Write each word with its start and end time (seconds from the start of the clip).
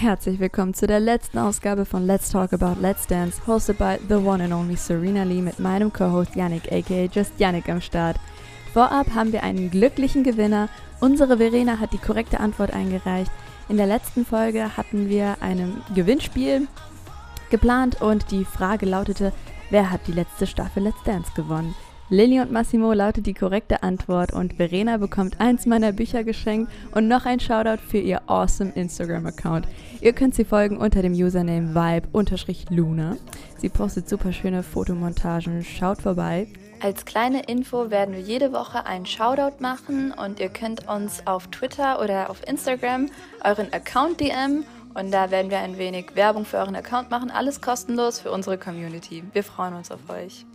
Herzlich 0.00 0.38
willkommen 0.38 0.74
zu 0.74 0.86
der 0.86 1.00
letzten 1.00 1.38
Ausgabe 1.38 1.84
von 1.84 2.06
Let's 2.06 2.30
Talk 2.30 2.52
About 2.52 2.80
Let's 2.80 3.08
Dance, 3.08 3.42
hosted 3.48 3.78
by 3.78 3.98
the 4.08 4.14
one 4.14 4.40
and 4.40 4.52
only 4.52 4.76
Serena 4.76 5.24
Lee 5.24 5.42
mit 5.42 5.58
meinem 5.58 5.92
Co-Host 5.92 6.36
Yannick, 6.36 6.70
aka 6.70 7.08
Just 7.12 7.32
Yannick 7.40 7.68
am 7.68 7.80
Start. 7.80 8.16
Vorab 8.72 9.12
haben 9.12 9.32
wir 9.32 9.42
einen 9.42 9.72
glücklichen 9.72 10.22
Gewinner. 10.22 10.68
Unsere 11.00 11.38
Verena 11.38 11.80
hat 11.80 11.92
die 11.92 11.98
korrekte 11.98 12.38
Antwort 12.38 12.72
eingereicht. 12.72 13.32
In 13.68 13.76
der 13.76 13.88
letzten 13.88 14.24
Folge 14.24 14.76
hatten 14.76 15.08
wir 15.08 15.38
ein 15.40 15.82
Gewinnspiel 15.96 16.68
geplant 17.50 18.00
und 18.00 18.30
die 18.30 18.44
Frage 18.44 18.86
lautete, 18.86 19.32
wer 19.70 19.90
hat 19.90 20.06
die 20.06 20.12
letzte 20.12 20.46
Staffel 20.46 20.84
Let's 20.84 21.02
Dance 21.02 21.32
gewonnen? 21.34 21.74
Lilly 22.10 22.40
und 22.40 22.50
Massimo 22.50 22.94
lautet 22.94 23.26
die 23.26 23.34
korrekte 23.34 23.82
Antwort 23.82 24.32
und 24.32 24.54
Verena 24.54 24.96
bekommt 24.96 25.40
eins 25.40 25.66
meiner 25.66 25.92
Bücher 25.92 26.24
geschenkt 26.24 26.72
und 26.92 27.06
noch 27.06 27.26
ein 27.26 27.38
Shoutout 27.38 27.82
für 27.86 27.98
ihr 27.98 28.22
awesome 28.28 28.72
Instagram-Account. 28.74 29.68
Ihr 30.00 30.14
könnt 30.14 30.34
sie 30.34 30.46
folgen 30.46 30.78
unter 30.78 31.02
dem 31.02 31.12
Username 31.12 31.74
vibe-luna. 31.74 33.16
Sie 33.58 33.68
postet 33.68 34.08
super 34.08 34.32
schöne 34.32 34.62
Fotomontagen. 34.62 35.62
Schaut 35.62 36.00
vorbei. 36.00 36.48
Als 36.80 37.04
kleine 37.04 37.42
Info 37.42 37.90
werden 37.90 38.14
wir 38.14 38.22
jede 38.22 38.54
Woche 38.54 38.86
einen 38.86 39.04
Shoutout 39.04 39.60
machen 39.60 40.12
und 40.12 40.40
ihr 40.40 40.48
könnt 40.48 40.88
uns 40.88 41.26
auf 41.26 41.48
Twitter 41.48 42.00
oder 42.00 42.30
auf 42.30 42.40
Instagram 42.48 43.10
euren 43.44 43.70
Account 43.74 44.20
DM 44.20 44.64
und 44.94 45.12
da 45.12 45.30
werden 45.30 45.50
wir 45.50 45.58
ein 45.58 45.76
wenig 45.76 46.14
Werbung 46.14 46.46
für 46.46 46.56
euren 46.56 46.76
Account 46.76 47.10
machen. 47.10 47.30
Alles 47.30 47.60
kostenlos 47.60 48.18
für 48.20 48.30
unsere 48.30 48.56
Community. 48.56 49.24
Wir 49.34 49.44
freuen 49.44 49.74
uns 49.74 49.90
auf 49.90 50.08
euch. 50.08 50.46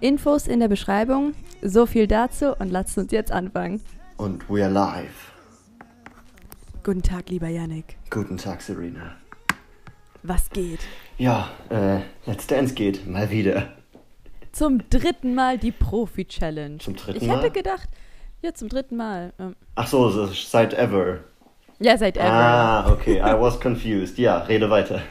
Infos 0.00 0.46
in 0.46 0.60
der 0.60 0.68
Beschreibung. 0.68 1.34
So 1.62 1.86
viel 1.86 2.06
dazu 2.06 2.54
und 2.58 2.70
lasst 2.70 2.98
uns 2.98 3.12
jetzt 3.12 3.32
anfangen. 3.32 3.80
Und 4.18 4.48
we 4.50 4.62
are 4.62 4.72
live. 4.72 5.32
Guten 6.84 7.02
Tag, 7.02 7.30
lieber 7.30 7.48
Yannick. 7.48 7.96
Guten 8.10 8.36
Tag, 8.36 8.60
Serena. 8.60 9.16
Was 10.22 10.50
geht? 10.50 10.80
Ja, 11.18 11.48
äh, 11.70 12.00
Let's 12.26 12.46
Dance 12.46 12.74
geht 12.74 13.06
mal 13.06 13.30
wieder. 13.30 13.68
Zum 14.52 14.88
dritten 14.90 15.34
Mal 15.34 15.58
die 15.58 15.72
Profi-Challenge. 15.72 16.78
Zum 16.78 16.96
dritten 16.96 17.22
ich 17.22 17.28
Mal? 17.28 17.38
hätte 17.38 17.50
gedacht, 17.50 17.88
ja, 18.42 18.52
zum 18.54 18.68
dritten 18.68 18.96
Mal. 18.96 19.32
Ähm, 19.38 19.56
Ach 19.74 19.86
so, 19.86 20.10
so 20.10 20.26
seit 20.26 20.74
ever. 20.74 21.20
Ja, 21.78 21.96
seit 21.96 22.16
ever. 22.16 22.32
Ah, 22.32 22.92
okay, 22.92 23.18
I 23.18 23.38
was 23.38 23.58
confused. 23.60 24.18
Ja, 24.18 24.38
rede 24.38 24.70
weiter. 24.70 25.02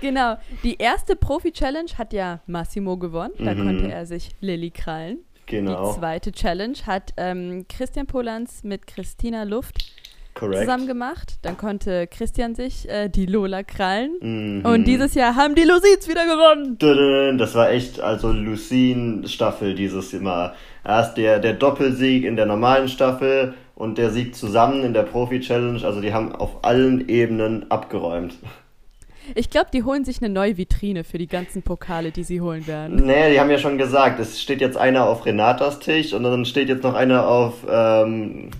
Genau. 0.00 0.36
Die 0.62 0.76
erste 0.78 1.16
Profi-Challenge 1.16 1.90
hat 1.98 2.12
ja 2.12 2.40
Massimo 2.46 2.96
gewonnen. 2.96 3.34
Da 3.38 3.54
Mhm. 3.54 3.64
konnte 3.66 3.92
er 3.92 4.06
sich 4.06 4.30
Lilly 4.40 4.70
krallen. 4.70 5.18
Genau. 5.46 5.92
Die 5.92 5.98
zweite 5.98 6.32
Challenge 6.32 6.76
hat 6.86 7.12
ähm, 7.16 7.66
Christian 7.68 8.06
Polanz 8.06 8.62
mit 8.62 8.86
Christina 8.86 9.42
Luft 9.42 9.92
Correct. 10.34 10.60
zusammen 10.60 10.86
gemacht. 10.86 11.38
Dann 11.42 11.56
konnte 11.56 12.06
Christian 12.06 12.54
sich 12.54 12.88
äh, 12.88 13.08
die 13.08 13.26
Lola 13.26 13.64
krallen. 13.64 14.12
Mhm. 14.20 14.64
Und 14.64 14.84
dieses 14.84 15.14
Jahr 15.14 15.34
haben 15.34 15.54
die 15.56 15.64
Lucins 15.64 16.08
wieder 16.08 16.24
gewonnen. 16.24 17.36
Das 17.38 17.54
war 17.56 17.70
echt, 17.70 18.00
also 18.00 18.30
Lucine-Staffel 18.32 19.74
dieses 19.74 20.12
Mal. 20.14 20.54
Erst 20.84 21.16
der, 21.16 21.38
der 21.40 21.54
Doppelsieg 21.54 22.24
in 22.24 22.36
der 22.36 22.46
normalen 22.46 22.88
Staffel 22.88 23.54
und 23.74 23.98
der 23.98 24.10
Sieg 24.10 24.34
zusammen 24.34 24.84
in 24.84 24.94
der 24.94 25.02
Profi-Challenge. 25.02 25.84
Also 25.84 26.00
die 26.00 26.12
haben 26.12 26.32
auf 26.34 26.64
allen 26.64 27.08
Ebenen 27.08 27.70
abgeräumt. 27.70 28.34
Ich 29.34 29.50
glaube, 29.50 29.68
die 29.72 29.82
holen 29.82 30.04
sich 30.04 30.22
eine 30.22 30.32
neue 30.32 30.56
Vitrine 30.56 31.04
für 31.04 31.18
die 31.18 31.26
ganzen 31.26 31.62
Pokale, 31.62 32.10
die 32.10 32.24
sie 32.24 32.40
holen 32.40 32.66
werden. 32.66 33.04
Nee, 33.04 33.32
die 33.32 33.40
haben 33.40 33.50
ja 33.50 33.58
schon 33.58 33.78
gesagt, 33.78 34.20
es 34.20 34.40
steht 34.40 34.60
jetzt 34.60 34.76
einer 34.76 35.06
auf 35.06 35.26
Renatas 35.26 35.78
Tisch 35.78 36.12
und 36.12 36.22
dann 36.22 36.44
steht 36.44 36.68
jetzt 36.68 36.82
noch 36.82 36.94
einer 36.94 37.26
auf, 37.28 37.54
ähm, 37.70 38.50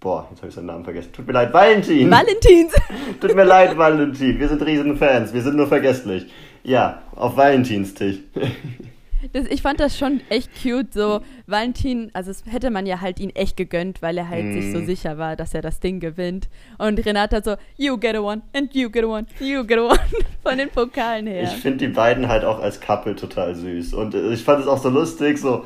boah, 0.00 0.26
jetzt 0.30 0.38
habe 0.38 0.48
ich 0.48 0.54
seinen 0.54 0.66
Namen 0.66 0.84
vergessen. 0.84 1.12
Tut 1.12 1.26
mir 1.26 1.32
leid, 1.32 1.52
Valentin. 1.52 2.10
Valentins! 2.10 2.74
Tut 3.20 3.34
mir 3.34 3.44
leid, 3.44 3.76
Valentin. 3.76 4.38
Wir 4.38 4.48
sind 4.48 4.62
riesen 4.64 4.96
Fans, 4.96 5.32
wir 5.32 5.42
sind 5.42 5.56
nur 5.56 5.66
vergesslich. 5.66 6.26
Ja, 6.62 7.02
auf 7.14 7.36
Valentins 7.36 7.94
Tisch. 7.94 8.18
Das, 9.32 9.46
ich 9.46 9.62
fand 9.62 9.80
das 9.80 9.96
schon 9.98 10.20
echt 10.28 10.50
cute, 10.62 10.92
so 10.92 11.20
Valentin, 11.46 12.10
also 12.12 12.30
es 12.30 12.44
hätte 12.46 12.70
man 12.70 12.86
ja 12.86 13.00
halt 13.00 13.18
ihn 13.20 13.30
echt 13.30 13.56
gegönnt, 13.56 14.02
weil 14.02 14.18
er 14.18 14.28
halt 14.28 14.52
sich 14.52 14.72
so 14.72 14.78
Mhm. 14.78 14.86
sicher 14.86 15.18
war, 15.18 15.36
dass 15.36 15.54
er 15.54 15.62
das 15.62 15.80
Ding 15.80 16.00
gewinnt. 16.00 16.48
Und 16.78 17.04
Renata 17.04 17.42
so, 17.42 17.56
you 17.76 17.96
get 17.98 18.14
a 18.16 18.20
one, 18.20 18.42
and 18.54 18.74
you 18.74 18.90
get 18.90 19.04
a 19.04 19.06
one, 19.06 19.26
you 19.40 19.64
get 19.64 19.78
a 19.78 19.82
one, 19.82 19.98
von 20.42 20.58
den 20.58 20.68
Pokalen 20.70 21.26
her. 21.26 21.44
Ich 21.44 21.50
finde 21.60 21.78
die 21.86 21.92
beiden 21.92 22.28
halt 22.28 22.44
auch 22.44 22.60
als 22.60 22.80
Couple 22.80 23.16
total 23.16 23.54
süß. 23.54 23.94
Und 23.94 24.14
äh, 24.14 24.32
ich 24.32 24.42
fand 24.44 24.60
es 24.60 24.66
auch 24.66 24.78
so 24.82 24.88
lustig, 24.88 25.38
so, 25.38 25.64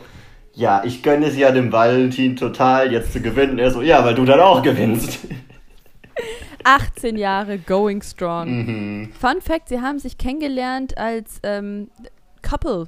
ja, 0.55 0.83
ich 0.85 1.03
gönne 1.03 1.27
es 1.27 1.37
ja 1.37 1.53
dem 1.53 1.71
Valentin 1.73 2.37
total, 2.37 2.93
jetzt 2.93 3.13
zu 3.13 3.21
gewinnen. 3.21 3.59
Er 3.59 3.71
so, 3.71 3.83
ja, 3.83 4.05
weil 4.05 4.15
du 4.15 4.25
dann 4.25 4.41
auch 4.41 4.63
gewinnst. 4.63 5.21
18 6.65 7.17
Jahre 7.17 7.59
going 7.59 8.03
strong. 8.03 8.49
Mhm. 8.49 9.13
Fun 9.19 9.41
Fact, 9.41 9.69
sie 9.71 9.81
haben 9.81 9.99
sich 9.99 10.19
kennengelernt 10.19 10.99
als 10.99 11.41
ähm, 11.43 11.89
Couple, 12.43 12.87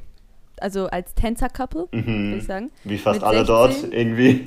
also 0.60 0.86
als 0.86 1.14
Tänzer-Couple, 1.14 1.88
würde 1.90 2.36
ich 2.36 2.44
sagen. 2.44 2.70
Wie 2.84 2.98
fast 2.98 3.20
Mit 3.20 3.28
alle 3.28 3.44
dort 3.44 3.72
16. 3.72 3.92
irgendwie. 3.92 4.44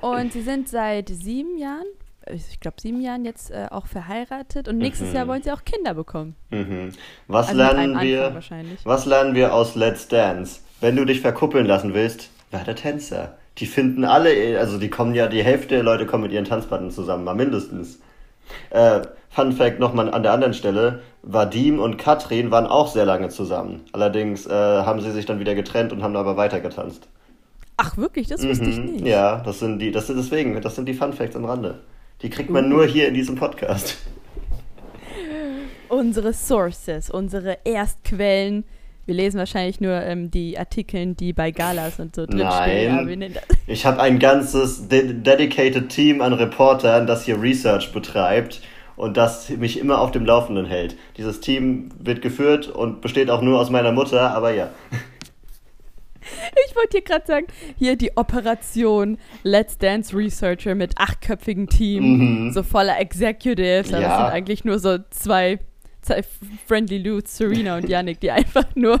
Und 0.00 0.32
sie 0.32 0.42
sind 0.42 0.68
seit 0.68 1.08
sieben 1.08 1.58
Jahren, 1.58 1.86
ich 2.30 2.60
glaube 2.60 2.76
sieben 2.80 3.00
Jahren 3.00 3.24
jetzt 3.24 3.50
äh, 3.50 3.66
auch 3.70 3.86
verheiratet 3.86 4.68
und 4.68 4.78
nächstes 4.78 5.08
Mhm. 5.10 5.14
Jahr 5.16 5.28
wollen 5.28 5.42
sie 5.42 5.50
auch 5.50 5.64
Kinder 5.64 5.94
bekommen. 5.94 6.36
Mhm. 6.50 6.92
Was 7.26 7.48
Also 7.48 7.58
lernen 7.58 8.00
wir? 8.00 8.40
Was 8.84 9.06
lernen 9.06 9.34
wir 9.34 9.52
aus 9.54 9.74
Let's 9.74 10.06
Dance? 10.08 10.60
Wenn 10.80 10.94
du 10.94 11.04
dich 11.04 11.20
verkuppeln 11.20 11.66
lassen 11.66 11.94
willst, 11.94 12.30
werde 12.50 12.74
Tänzer. 12.74 13.36
Die 13.58 13.66
finden 13.66 14.04
alle, 14.04 14.56
also 14.60 14.78
die 14.78 14.88
kommen 14.88 15.14
ja, 15.14 15.26
die 15.26 15.42
Hälfte 15.42 15.74
der 15.74 15.82
Leute 15.82 16.06
kommen 16.06 16.22
mit 16.24 16.32
ihren 16.32 16.44
Tanzpartnern 16.44 16.92
zusammen, 16.92 17.24
mal 17.24 17.34
mindestens. 17.34 17.98
Äh, 18.70 19.00
Fun 19.30 19.52
Fact 19.52 19.78
nochmal 19.78 20.12
an 20.12 20.22
der 20.22 20.32
anderen 20.32 20.54
Stelle, 20.54 21.02
Vadim 21.22 21.78
und 21.78 21.98
Katrin 21.98 22.50
waren 22.50 22.66
auch 22.66 22.88
sehr 22.88 23.04
lange 23.04 23.28
zusammen. 23.28 23.82
Allerdings 23.92 24.46
äh, 24.46 24.50
haben 24.52 25.00
sie 25.00 25.10
sich 25.12 25.26
dann 25.26 25.38
wieder 25.38 25.54
getrennt 25.54 25.92
und 25.92 26.02
haben 26.02 26.16
aber 26.16 26.36
weiter 26.36 26.60
getanzt. 26.60 27.08
Ach 27.76 27.96
wirklich, 27.96 28.26
das 28.26 28.46
wusste 28.46 28.64
ich 28.64 28.78
Mhm. 28.78 28.84
nicht. 28.92 29.06
Ja, 29.06 29.40
das 29.44 29.60
sind 29.60 29.78
die, 29.78 29.92
das 29.92 30.06
sind 30.08 30.16
deswegen, 30.16 30.60
das 30.60 30.74
sind 30.74 30.86
die 30.86 30.94
Fun 30.94 31.12
Facts 31.12 31.36
am 31.36 31.44
Rande. 31.44 31.78
Die 32.22 32.30
kriegt 32.30 32.50
man 32.50 32.68
nur 32.68 32.86
hier 32.86 33.06
in 33.06 33.14
diesem 33.14 33.36
Podcast. 33.36 33.96
Unsere 35.88 36.32
Sources, 36.32 37.08
unsere 37.10 37.58
Erstquellen. 37.64 38.64
Wir 39.06 39.14
lesen 39.14 39.38
wahrscheinlich 39.38 39.80
nur 39.80 39.92
ähm, 40.02 40.30
die 40.30 40.58
Artikel, 40.58 41.14
die 41.14 41.32
bei 41.32 41.50
Galas 41.50 41.98
und 41.98 42.14
so 42.14 42.26
drinstehen. 42.26 43.06
Nein. 43.06 43.36
Ich 43.66 43.86
habe 43.86 44.02
ein 44.02 44.18
ganzes 44.18 44.88
de 44.88 45.14
dedicated 45.14 45.88
Team 45.88 46.20
an 46.20 46.34
Reportern, 46.34 47.06
das 47.06 47.24
hier 47.24 47.40
Research 47.40 47.92
betreibt 47.92 48.60
und 48.98 49.16
das 49.16 49.48
mich 49.50 49.78
immer 49.78 50.00
auf 50.00 50.10
dem 50.10 50.26
Laufenden 50.26 50.66
hält. 50.66 50.96
Dieses 51.16 51.40
Team 51.40 51.88
wird 51.98 52.20
geführt 52.20 52.68
und 52.68 53.00
besteht 53.00 53.30
auch 53.30 53.40
nur 53.42 53.58
aus 53.60 53.70
meiner 53.70 53.92
Mutter, 53.92 54.32
aber 54.32 54.52
ja. 54.52 54.70
Ich 56.66 56.76
wollte 56.76 56.98
hier 56.98 57.02
gerade 57.02 57.26
sagen, 57.26 57.46
hier 57.78 57.96
die 57.96 58.16
Operation 58.16 59.16
Let's 59.44 59.78
Dance 59.78 60.14
Researcher 60.14 60.74
mit 60.74 60.98
achtköpfigem 60.98 61.68
Team, 61.68 62.50
so 62.52 62.62
voller 62.62 62.98
Executives, 63.00 63.90
Mhm. 63.90 64.00
Ja. 64.02 64.16
sind 64.18 64.26
eigentlich 64.34 64.64
nur 64.64 64.78
so 64.78 64.98
zwei, 65.10 65.58
zwei 66.02 66.22
Friendly 66.66 66.98
Lutes, 66.98 67.36
Serena 67.38 67.76
und 67.78 67.88
Yannick, 67.88 68.20
die 68.20 68.30
einfach 68.32 68.66
nur 68.74 69.00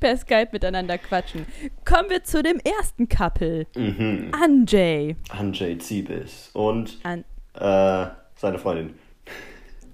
per 0.00 0.16
Skype 0.16 0.48
miteinander 0.52 0.96
quatschen. 0.96 1.44
Kommen 1.84 2.08
wir 2.08 2.24
zu 2.24 2.42
dem 2.42 2.58
ersten 2.60 3.08
Couple, 3.08 3.66
Mhm. 3.76 4.30
Anjay. 4.42 5.16
Anjay 5.28 5.76
Ziebis 5.78 6.50
und 6.54 6.98
An 7.02 7.24
äh, 7.54 8.06
seine 8.42 8.58
Freundin. 8.58 8.94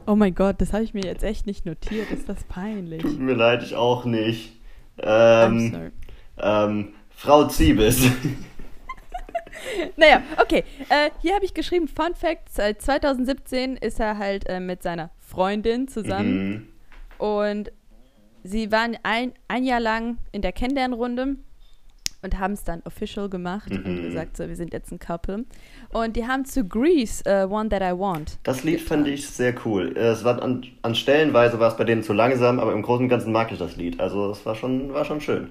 oh 0.06 0.16
mein 0.16 0.34
Gott, 0.34 0.60
das 0.60 0.72
habe 0.72 0.82
ich 0.82 0.94
mir 0.94 1.04
jetzt 1.04 1.22
echt 1.22 1.46
nicht 1.46 1.66
notiert, 1.66 2.10
ist 2.10 2.28
das 2.28 2.42
peinlich. 2.44 3.02
Tut 3.02 3.20
mir 3.20 3.34
leid, 3.34 3.62
ich 3.62 3.76
auch 3.76 4.04
nicht. 4.04 4.58
Ähm, 5.00 5.92
ähm, 6.38 6.94
Frau 7.10 7.46
Ziebis. 7.46 8.10
Naja, 9.96 10.22
okay. 10.40 10.62
Äh, 10.88 11.10
hier 11.20 11.34
habe 11.34 11.44
ich 11.44 11.52
geschrieben, 11.52 11.88
Fun 11.88 12.14
Fact, 12.14 12.48
seit 12.48 12.80
2017 12.80 13.76
ist 13.76 13.98
er 13.98 14.16
halt 14.16 14.48
äh, 14.48 14.60
mit 14.60 14.84
seiner 14.84 15.10
Freundin 15.18 15.88
zusammen. 15.88 16.48
Mhm. 16.48 16.68
Und 17.18 17.72
sie 18.44 18.70
waren 18.70 18.96
ein, 19.02 19.32
ein 19.48 19.64
Jahr 19.64 19.80
lang 19.80 20.18
in 20.30 20.42
der 20.42 20.52
Kennenlernrunde 20.52 21.38
und 22.22 22.38
haben 22.38 22.52
es 22.54 22.64
dann 22.64 22.82
official 22.84 23.28
gemacht 23.28 23.70
und 23.70 23.86
Mhm. 23.86 24.02
gesagt, 24.02 24.36
so, 24.36 24.48
wir 24.48 24.56
sind 24.56 24.72
jetzt 24.72 24.90
ein 24.92 24.98
Couple. 24.98 25.44
Und 25.90 26.16
die 26.16 26.26
haben 26.26 26.44
zu 26.44 26.64
Grease 26.64 27.22
uh, 27.26 27.52
One 27.52 27.68
That 27.68 27.82
I 27.82 27.98
Want. 27.98 28.38
Das 28.42 28.64
Lied 28.64 28.80
fand 28.80 29.06
ich 29.06 29.28
sehr 29.28 29.54
cool. 29.64 29.96
Es 29.96 30.24
war 30.24 30.42
an, 30.42 30.64
an 30.82 30.94
Stellenweise 30.94 31.60
war 31.60 31.68
es 31.68 31.76
bei 31.76 31.84
denen 31.84 32.02
zu 32.02 32.12
langsam, 32.12 32.58
aber 32.58 32.72
im 32.72 32.82
Großen 32.82 33.04
und 33.04 33.08
Ganzen 33.08 33.32
mag 33.32 33.52
ich 33.52 33.58
das 33.58 33.76
Lied. 33.76 34.00
Also 34.00 34.30
es 34.30 34.44
war 34.44 34.54
schon, 34.54 34.92
war 34.92 35.04
schon 35.04 35.20
schön. 35.20 35.50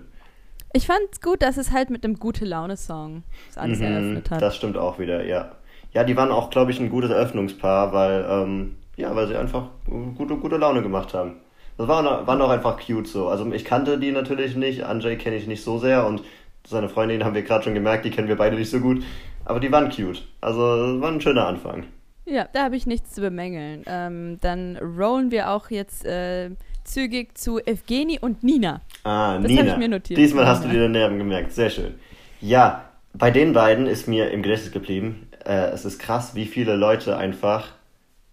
Ich 0.74 0.86
fand 0.86 1.00
es 1.12 1.22
gut, 1.22 1.42
dass 1.42 1.58
es 1.58 1.72
halt 1.72 1.90
mit 1.90 2.04
einem 2.04 2.20
Gute-Laune-Song 2.20 3.24
das 3.48 3.58
alles 3.58 3.80
Mhm, 3.80 3.86
eröffnet 3.86 4.32
hat. 4.32 4.42
Das 4.42 4.56
stimmt 4.56 4.78
auch 4.78 5.00
wieder, 5.00 5.24
ja. 5.26 5.54
Ja, 5.94 6.04
die 6.04 6.18
waren 6.18 6.32
auch, 6.32 6.50
glaube 6.50 6.72
ich, 6.72 6.80
ein 6.80 6.90
gutes 6.90 7.10
Eröffnungspaar, 7.10 7.94
weil, 7.94 8.26
ähm, 8.30 8.76
ja, 8.98 9.16
weil 9.16 9.28
sie 9.28 9.38
einfach 9.38 9.70
gute, 10.18 10.36
gute 10.36 10.58
Laune 10.58 10.82
gemacht 10.82 11.14
haben. 11.14 11.38
Das 11.78 11.88
waren, 11.88 12.06
waren 12.28 12.42
auch 12.42 12.50
einfach 12.50 12.78
cute 12.86 13.08
so. 13.08 13.28
Also 13.30 13.50
ich 13.54 13.64
kannte 13.64 13.98
die 14.00 14.12
natürlich 14.12 14.56
nicht, 14.56 14.84
Anjay 14.84 15.16
kenne 15.18 15.38
ich 15.38 15.48
nicht 15.48 15.64
so 15.64 15.78
sehr 15.80 16.06
und 16.06 16.24
seine 16.68 16.90
Freundin 16.90 17.24
haben 17.24 17.36
wir 17.36 17.44
gerade 17.44 17.64
schon 17.64 17.74
gemerkt, 17.74 18.06
die 18.06 18.12
kennen 18.12 18.28
wir 18.28 18.36
beide 18.36 18.56
nicht 18.56 18.70
so 18.70 18.80
gut. 18.80 19.04
Aber 19.46 19.60
die 19.60 19.72
waren 19.72 19.90
cute. 19.90 20.24
Also 20.42 20.60
war 20.62 21.10
ein 21.12 21.22
schöner 21.22 21.48
Anfang. 21.48 21.86
Ja, 22.26 22.48
da 22.52 22.64
habe 22.66 22.76
ich 22.76 22.86
nichts 22.86 23.14
zu 23.14 23.22
bemängeln. 23.22 23.84
Ähm, 23.88 24.38
dann 24.42 24.76
rollen 24.78 25.32
wir 25.32 25.50
auch 25.50 25.70
jetzt 25.70 26.06
äh, 26.06 26.50
zügig 26.84 27.38
zu 27.38 27.60
Evgeni 27.66 28.20
und 28.20 28.44
Nina. 28.44 28.82
Ah, 29.06 29.38
Das 29.38 29.48
Nina. 29.48 29.62
hab 29.62 29.68
ich 29.70 29.78
mir 29.78 29.88
notiert. 29.88 30.20
Diesmal 30.20 30.46
hast 30.46 30.66
du 30.66 30.68
dir 30.68 30.80
den 30.82 30.92
Nerven 30.92 31.18
gemerkt. 31.18 31.54
Sehr 31.54 31.70
schön. 31.70 31.96
Ja, 32.42 32.84
bei 33.14 33.32
den 33.32 33.54
beiden 33.54 33.88
ist 33.88 34.08
mir 34.10 34.30
im 34.32 34.44
Gedächtnis 34.44 34.74
geblieben, 34.74 35.30
äh, 35.46 35.70
es 35.70 35.86
ist 35.86 36.00
krass, 36.00 36.36
wie 36.36 36.46
viele 36.46 36.76
Leute 36.76 37.16
einfach, 37.18 37.70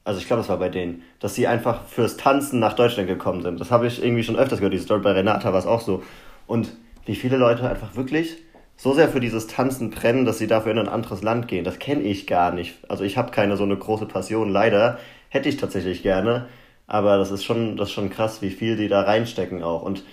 also 0.03 0.19
ich 0.19 0.27
glaube, 0.27 0.43
es 0.43 0.49
war 0.49 0.59
bei 0.59 0.69
denen, 0.69 1.03
dass 1.21 1.37
sie 1.37 1.47
einfach 1.47 1.85
fürs 1.87 2.17
Tanzen 2.17 2.59
nach 2.59 2.73
Deutschland 2.75 3.09
gekommen 3.09 3.43
sind. 3.43 3.61
Das 3.61 3.71
habe 3.71 3.87
ich 3.87 4.03
irgendwie 4.03 4.25
schon 4.25 4.37
öfters 4.37 4.59
gehört, 4.59 4.75
die 4.75 4.79
Story. 4.79 5.01
Bei 5.01 5.13
Renata 5.13 5.53
war 5.53 5.59
es 5.61 5.67
auch 5.67 5.81
so. 5.81 6.03
Und 6.49 6.73
wie 7.07 7.15
viele 7.15 7.37
Leute 7.37 7.69
einfach 7.69 7.97
wirklich 7.97 8.37
so 8.77 8.93
sehr 8.93 9.09
für 9.09 9.21
dieses 9.21 9.47
Tanzen 9.47 9.91
brennen, 9.91 10.25
dass 10.25 10.39
sie 10.39 10.47
dafür 10.47 10.73
in 10.73 10.79
ein 10.79 10.89
anderes 10.89 11.23
Land 11.23 11.49
gehen. 11.49 11.65
Das 11.65 11.79
kenne 11.79 12.03
ich 12.03 12.27
gar 12.27 12.53
nicht. 12.53 12.75
Also 12.89 13.05
ich 13.05 13.17
habe 13.17 13.31
keine 13.31 13.57
so 13.57 13.65
eine 13.65 13.77
große 13.77 14.07
Passion, 14.07 14.51
leider. 14.51 14.99
Hätte 15.29 15.49
ich 15.49 15.57
tatsächlich 15.57 16.03
gerne. 16.03 16.49
Aber 16.87 17.17
das 17.17 17.31
ist 17.31 17.45
schon, 17.45 17.77
das 17.77 17.89
ist 17.89 17.95
schon 17.95 18.11
krass, 18.11 18.43
wie 18.43 18.51
viel 18.51 18.77
die 18.77 18.89
da 18.89 19.03
reinstecken 19.03 19.63
auch. 19.63 19.83
Und 19.83 20.05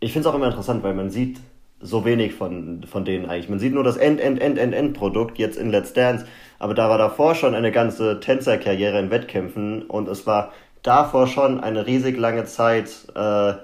ich 0.00 0.12
finde 0.12 0.28
es 0.28 0.32
auch 0.32 0.36
immer 0.36 0.46
interessant, 0.46 0.82
weil 0.82 0.94
man 0.94 1.10
sieht 1.10 1.38
so 1.80 2.04
wenig 2.04 2.34
von, 2.34 2.84
von 2.84 3.04
denen 3.04 3.26
eigentlich. 3.26 3.48
Man 3.48 3.58
sieht 3.58 3.74
nur 3.74 3.84
das 3.84 3.96
End, 3.96 4.20
End, 4.20 4.40
End, 4.40 4.58
End, 4.58 4.74
End-Produkt 4.74 5.38
jetzt 5.38 5.56
in 5.56 5.70
Let's 5.70 5.92
Dance. 5.92 6.26
Aber 6.58 6.74
da 6.74 6.88
war 6.88 6.98
davor 6.98 7.34
schon 7.34 7.54
eine 7.54 7.72
ganze 7.72 8.20
Tänzerkarriere 8.20 8.98
in 8.98 9.10
Wettkämpfen 9.10 9.82
und 9.82 10.08
es 10.08 10.26
war 10.26 10.52
davor 10.82 11.26
schon 11.26 11.60
eine 11.60 11.86
riesig 11.86 12.16
lange 12.16 12.44
Zeit 12.44 12.90
äh, 13.14 13.54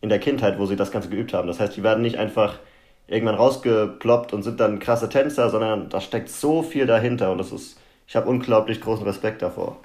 in 0.00 0.08
der 0.08 0.18
Kindheit, 0.20 0.58
wo 0.58 0.66
sie 0.66 0.76
das 0.76 0.90
Ganze 0.90 1.08
geübt 1.08 1.32
haben. 1.34 1.48
Das 1.48 1.60
heißt, 1.60 1.76
die 1.76 1.82
werden 1.82 2.02
nicht 2.02 2.16
einfach 2.18 2.58
irgendwann 3.06 3.36
rausgeploppt 3.36 4.32
und 4.32 4.42
sind 4.42 4.60
dann 4.60 4.78
krasse 4.78 5.08
Tänzer, 5.08 5.50
sondern 5.50 5.88
da 5.88 6.00
steckt 6.00 6.28
so 6.28 6.62
viel 6.62 6.86
dahinter 6.86 7.32
und 7.32 7.38
das 7.38 7.52
ist, 7.52 7.78
ich 8.06 8.16
habe 8.16 8.28
unglaublich 8.28 8.80
großen 8.80 9.04
Respekt 9.06 9.42
davor. 9.42 9.76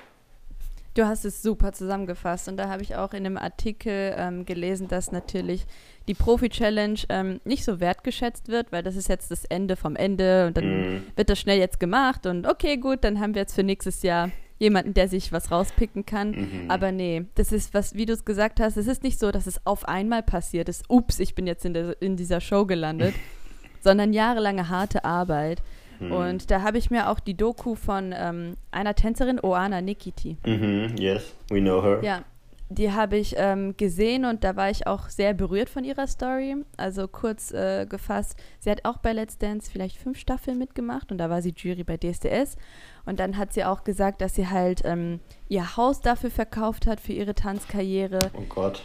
Du 0.95 1.07
hast 1.07 1.25
es 1.25 1.42
super 1.42 1.74
zusammengefasst 1.74 2.48
und 2.48 2.57
da 2.57 2.69
habe 2.69 2.83
ich 2.83 2.95
auch 2.95 3.13
in 3.13 3.25
einem 3.25 3.38
Artikel 3.38 4.13
ähm, 4.15 4.45
gelesen, 4.45 4.88
dass 4.88 5.12
natürlich 5.12 5.65
die 6.07 6.13
Profi-Challenge 6.13 7.00
ähm, 7.09 7.42
nicht 7.45 7.66
so 7.66 7.80
wertgeschätzt 7.80 8.48
wird, 8.48 8.71
weil 8.71 8.83
das 8.83 8.95
ist 8.95 9.09
jetzt 9.09 9.31
das 9.31 9.44
Ende 9.45 9.75
vom 9.75 9.95
Ende 9.95 10.45
und 10.48 10.57
dann 10.57 10.86
Mhm. 10.86 11.04
wird 11.16 11.30
das 11.31 11.39
schnell 11.39 11.57
jetzt 11.57 11.80
gemacht 11.80 12.27
und 12.27 12.45
okay, 12.45 12.77
gut, 12.77 13.04
dann 13.04 13.19
haben 13.19 13.33
wir 13.33 13.42
jetzt 13.42 13.56
für 13.56 13.63
nächstes 13.63 14.04
Jahr 14.04 14.30
jemanden, 14.63 14.94
der 14.95 15.07
sich 15.07 15.31
was 15.31 15.51
rauspicken 15.51 16.06
kann. 16.06 16.31
Mhm. 16.31 16.71
Aber 16.71 16.92
nee, 16.92 17.25
das 17.36 17.51
ist 17.51 17.74
was, 17.74 17.94
wie 17.95 18.06
du 18.07 18.13
es 18.13 18.25
gesagt 18.25 18.60
hast, 18.60 18.77
es 18.77 18.88
ist 18.88 19.04
nicht 19.04 19.19
so, 19.19 19.31
dass 19.31 19.45
es 19.45 19.63
auf 19.65 19.88
einmal 19.88 20.24
passiert 20.24 20.69
ist, 20.69 20.86
ups, 20.89 21.19
ich 21.19 21.36
bin 21.36 21.45
jetzt 21.45 21.65
in, 21.65 21.74
der, 21.75 22.01
in 22.01 22.15
dieser 22.18 22.42
Show 22.42 22.65
gelandet, 22.65 23.13
sondern 23.81 24.13
jahrelange 24.13 24.69
harte 24.69 25.06
Arbeit. 25.06 25.62
Mhm. 26.00 26.12
Und 26.12 26.50
da 26.51 26.62
habe 26.63 26.77
ich 26.80 26.89
mir 26.89 27.10
auch 27.10 27.19
die 27.19 27.36
Doku 27.36 27.75
von 27.75 28.13
ähm, 28.18 28.56
einer 28.71 28.95
Tänzerin, 28.95 29.39
Oana 29.44 29.81
Nikiti, 29.81 30.38
Mhm, 30.45 30.95
yes, 30.98 31.33
we 31.50 31.59
know 31.62 31.83
her. 31.83 32.00
ja, 32.01 32.24
die 32.73 32.91
habe 32.91 33.17
ich 33.17 33.35
ähm, 33.37 33.75
gesehen 33.77 34.25
und 34.25 34.43
da 34.43 34.55
war 34.55 34.69
ich 34.69 34.87
auch 34.87 35.09
sehr 35.09 35.33
berührt 35.33 35.69
von 35.69 35.83
ihrer 35.83 36.07
Story. 36.07 36.55
Also 36.77 37.07
kurz 37.07 37.51
äh, 37.51 37.85
gefasst, 37.85 38.35
sie 38.59 38.69
hat 38.71 38.85
auch 38.85 38.97
bei 38.97 39.13
Let's 39.13 39.37
Dance 39.37 39.71
vielleicht 39.71 39.97
fünf 39.97 40.17
Staffeln 40.19 40.57
mitgemacht 40.57 41.11
und 41.11 41.17
da 41.17 41.29
war 41.29 41.41
sie 41.41 41.53
Jury 41.55 41.83
bei 41.83 41.97
DSDS. 41.97 42.57
Und 43.05 43.19
dann 43.19 43.37
hat 43.37 43.53
sie 43.53 43.63
auch 43.65 43.83
gesagt, 43.83 44.21
dass 44.21 44.35
sie 44.35 44.47
halt 44.47 44.81
ähm, 44.85 45.19
ihr 45.49 45.75
Haus 45.77 46.01
dafür 46.01 46.31
verkauft 46.31 46.87
hat 46.87 46.99
für 46.99 47.13
ihre 47.13 47.35
Tanzkarriere, 47.35 48.19
Oh 48.33 48.41
Gott. 48.49 48.81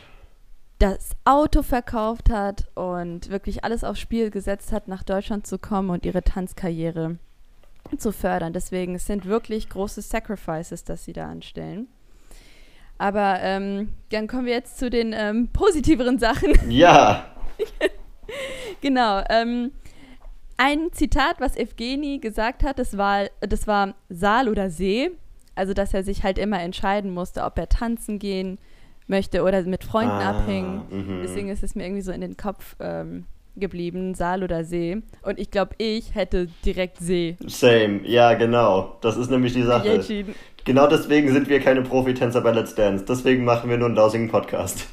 das 0.78 1.10
Auto 1.24 1.62
verkauft 1.62 2.30
hat 2.30 2.68
und 2.76 3.30
wirklich 3.30 3.64
alles 3.64 3.84
aufs 3.84 4.00
Spiel 4.00 4.30
gesetzt 4.30 4.72
hat, 4.72 4.88
nach 4.88 5.02
Deutschland 5.02 5.46
zu 5.46 5.58
kommen 5.58 5.90
und 5.90 6.04
ihre 6.06 6.22
Tanzkarriere 6.22 7.18
zu 7.96 8.12
fördern. 8.12 8.52
Deswegen 8.52 8.94
es 8.96 9.06
sind 9.06 9.24
wirklich 9.24 9.68
große 9.68 10.02
Sacrifices, 10.02 10.84
dass 10.84 11.04
sie 11.04 11.12
da 11.12 11.28
anstellen. 11.28 11.88
Aber 12.98 13.38
ähm, 13.42 13.90
dann 14.10 14.26
kommen 14.26 14.46
wir 14.46 14.52
jetzt 14.54 14.78
zu 14.78 14.90
den 14.90 15.14
ähm, 15.16 15.48
positiveren 15.52 16.18
Sachen. 16.18 16.52
Ja, 16.70 17.26
genau. 18.80 19.22
Ähm, 19.30 19.72
ein 20.56 20.92
Zitat, 20.92 21.36
was 21.40 21.56
Evgeni 21.56 22.18
gesagt 22.18 22.64
hat, 22.64 22.78
das 22.78 22.98
war, 22.98 23.26
das 23.40 23.66
war 23.66 23.94
Saal 24.08 24.48
oder 24.48 24.70
See. 24.70 25.10
Also, 25.54 25.74
dass 25.74 25.94
er 25.94 26.02
sich 26.02 26.22
halt 26.22 26.38
immer 26.38 26.60
entscheiden 26.60 27.12
musste, 27.12 27.42
ob 27.44 27.58
er 27.58 27.68
tanzen 27.68 28.18
gehen 28.18 28.58
möchte 29.06 29.42
oder 29.42 29.62
mit 29.62 29.84
Freunden 29.84 30.10
Ah, 30.12 30.30
abhängen. 30.30 30.82
mhm. 30.90 31.20
Deswegen 31.22 31.48
ist 31.48 31.62
es 31.62 31.74
mir 31.74 31.84
irgendwie 31.84 32.02
so 32.02 32.12
in 32.12 32.20
den 32.20 32.36
Kopf 32.36 32.76
ähm, 32.78 33.24
geblieben, 33.56 34.14
Saal 34.14 34.44
oder 34.44 34.64
See. 34.64 35.02
Und 35.22 35.38
ich 35.38 35.50
glaube, 35.50 35.74
ich 35.78 36.14
hätte 36.14 36.48
direkt 36.64 36.98
See 36.98 37.36
Same, 37.46 38.00
ja 38.04 38.34
genau. 38.34 38.98
Das 39.00 39.16
ist 39.16 39.30
nämlich 39.30 39.52
die 39.54 39.62
Sache. 39.62 39.88
Genau 40.68 40.86
deswegen 40.86 41.32
sind 41.32 41.48
wir 41.48 41.60
keine 41.60 41.80
Profitänzer 41.80 42.42
bei 42.42 42.50
Let's 42.52 42.74
Dance. 42.74 43.02
Deswegen 43.08 43.42
machen 43.46 43.70
wir 43.70 43.78
nur 43.78 43.86
einen 43.86 43.96
lausigen 43.96 44.28
Podcast. 44.28 44.86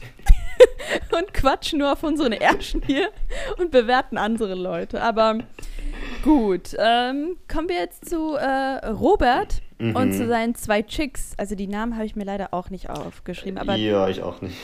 und 1.11 1.33
quatschen 1.33 1.79
nur 1.79 1.91
auf 1.91 2.01
unseren 2.01 2.31
Ärschen 2.31 2.81
hier 2.85 3.09
und 3.57 3.71
bewerten 3.71 4.17
andere 4.17 4.55
Leute. 4.55 5.01
Aber 5.01 5.39
gut, 6.23 6.77
ähm, 6.79 7.35
kommen 7.51 7.67
wir 7.67 7.75
jetzt 7.75 8.09
zu 8.09 8.35
äh, 8.35 8.87
Robert 8.87 9.61
Mhm. 9.77 9.93
und 9.97 10.13
zu 10.13 10.25
seinen 10.25 10.55
zwei 10.55 10.81
Chicks. 10.81 11.33
Also 11.35 11.55
die 11.55 11.67
Namen 11.67 11.95
habe 11.95 12.05
ich 12.05 12.15
mir 12.15 12.23
leider 12.23 12.53
auch 12.53 12.69
nicht 12.69 12.89
aufgeschrieben, 12.89 13.57
aber, 13.57 13.75
ja, 13.75 14.07
ich 14.07 14.23
auch 14.23 14.41
nicht. 14.41 14.55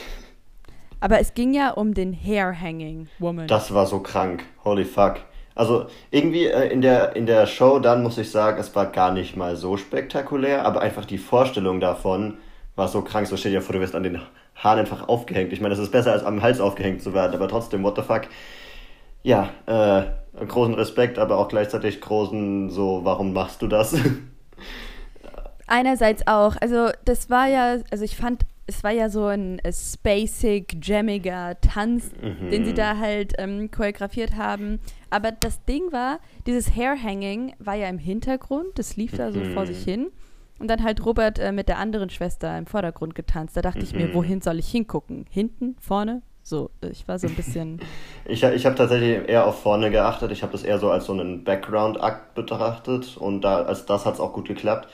aber 1.00 1.20
es 1.20 1.34
ging 1.34 1.52
ja 1.52 1.72
um 1.72 1.92
den 1.92 2.14
Hair 2.14 2.58
Hanging 2.58 3.08
Woman. 3.18 3.46
Das 3.46 3.74
war 3.74 3.84
so 3.84 4.00
krank. 4.00 4.42
Holy 4.64 4.86
fuck. 4.86 5.16
Also 5.54 5.86
irgendwie 6.10 6.46
äh, 6.46 6.68
in, 6.68 6.80
der, 6.80 7.16
in 7.16 7.26
der 7.26 7.46
Show 7.46 7.78
dann 7.78 8.02
muss 8.02 8.18
ich 8.18 8.30
sagen, 8.30 8.58
es 8.58 8.74
war 8.74 8.86
gar 8.86 9.12
nicht 9.12 9.36
mal 9.36 9.56
so 9.56 9.76
spektakulär, 9.76 10.64
aber 10.64 10.80
einfach 10.80 11.04
die 11.04 11.18
Vorstellung 11.18 11.80
davon 11.80 12.38
war 12.76 12.88
so 12.88 13.02
krank. 13.02 13.26
So 13.26 13.36
stell 13.36 13.52
dir 13.52 13.62
vor, 13.62 13.74
du 13.74 13.80
wirst 13.80 13.94
an 13.94 14.02
den 14.02 14.20
Haaren 14.56 14.80
einfach 14.80 15.08
aufgehängt. 15.08 15.52
Ich 15.52 15.60
meine, 15.60 15.74
es 15.74 15.80
ist 15.80 15.92
besser 15.92 16.12
als 16.12 16.24
am 16.24 16.42
Hals 16.42 16.60
aufgehängt 16.60 17.02
zu 17.02 17.14
werden, 17.14 17.34
aber 17.34 17.48
trotzdem, 17.48 17.82
what 17.82 17.96
the 17.96 18.02
fuck. 18.02 18.22
Ja, 19.22 19.50
äh, 19.66 20.44
großen 20.46 20.74
Respekt, 20.74 21.18
aber 21.18 21.38
auch 21.38 21.48
gleichzeitig 21.48 22.00
großen, 22.00 22.70
so, 22.70 23.00
warum 23.04 23.32
machst 23.32 23.62
du 23.62 23.68
das? 23.68 23.94
Einerseits 25.66 26.26
auch, 26.26 26.56
also 26.60 26.90
das 27.04 27.30
war 27.30 27.46
ja, 27.46 27.76
also 27.90 28.04
ich 28.04 28.16
fand, 28.16 28.42
es 28.66 28.84
war 28.84 28.90
ja 28.92 29.08
so 29.08 29.26
ein 29.26 29.58
äh, 29.60 29.72
spacig, 29.72 30.76
jammiger 30.82 31.60
Tanz, 31.60 32.10
Mhm. 32.20 32.50
den 32.50 32.64
sie 32.64 32.74
da 32.74 32.96
halt 32.98 33.34
ähm, 33.38 33.70
choreografiert 33.70 34.36
haben. 34.36 34.78
Aber 35.10 35.32
das 35.32 35.64
Ding 35.64 35.90
war, 35.92 36.20
dieses 36.46 36.74
Hair-Hanging 36.74 37.54
war 37.58 37.74
ja 37.74 37.88
im 37.88 37.98
Hintergrund, 37.98 38.66
das 38.76 38.96
lief 38.96 39.12
da 39.16 39.32
so 39.32 39.40
Mhm. 39.40 39.52
vor 39.52 39.66
sich 39.66 39.82
hin. 39.82 40.08
Und 40.58 40.68
dann 40.68 40.84
halt 40.84 41.04
Robert 41.04 41.38
äh, 41.40 41.50
mit 41.50 41.68
der 41.68 41.78
anderen 41.78 42.08
Schwester 42.08 42.56
im 42.56 42.66
Vordergrund 42.66 43.14
getanzt. 43.16 43.56
Da 43.56 43.62
dachte 43.62 43.80
ich 43.82 43.94
mir, 43.94 44.06
Mhm. 44.08 44.14
wohin 44.14 44.40
soll 44.40 44.58
ich 44.60 44.68
hingucken? 44.68 45.26
Hinten? 45.28 45.76
Vorne? 45.80 46.22
So, 46.44 46.70
ich 46.88 47.06
war 47.08 47.18
so 47.18 47.26
ein 47.28 47.34
bisschen. 47.34 47.80
Ich, 48.24 48.44
ich 48.44 48.64
habe 48.66 48.76
tatsächlich 48.76 49.28
eher 49.28 49.44
auf 49.46 49.60
vorne 49.62 49.90
geachtet. 49.90 50.30
Ich 50.30 50.42
habe 50.42 50.52
das 50.52 50.62
eher 50.62 50.78
so 50.78 50.90
als 50.92 51.06
so 51.06 51.12
einen 51.12 51.42
Background-Akt 51.42 52.34
betrachtet 52.36 53.16
und 53.16 53.40
da, 53.42 53.62
als 53.62 53.84
das 53.86 54.06
hat 54.06 54.14
es 54.14 54.20
auch 54.20 54.32
gut 54.32 54.46
geklappt. 54.46 54.88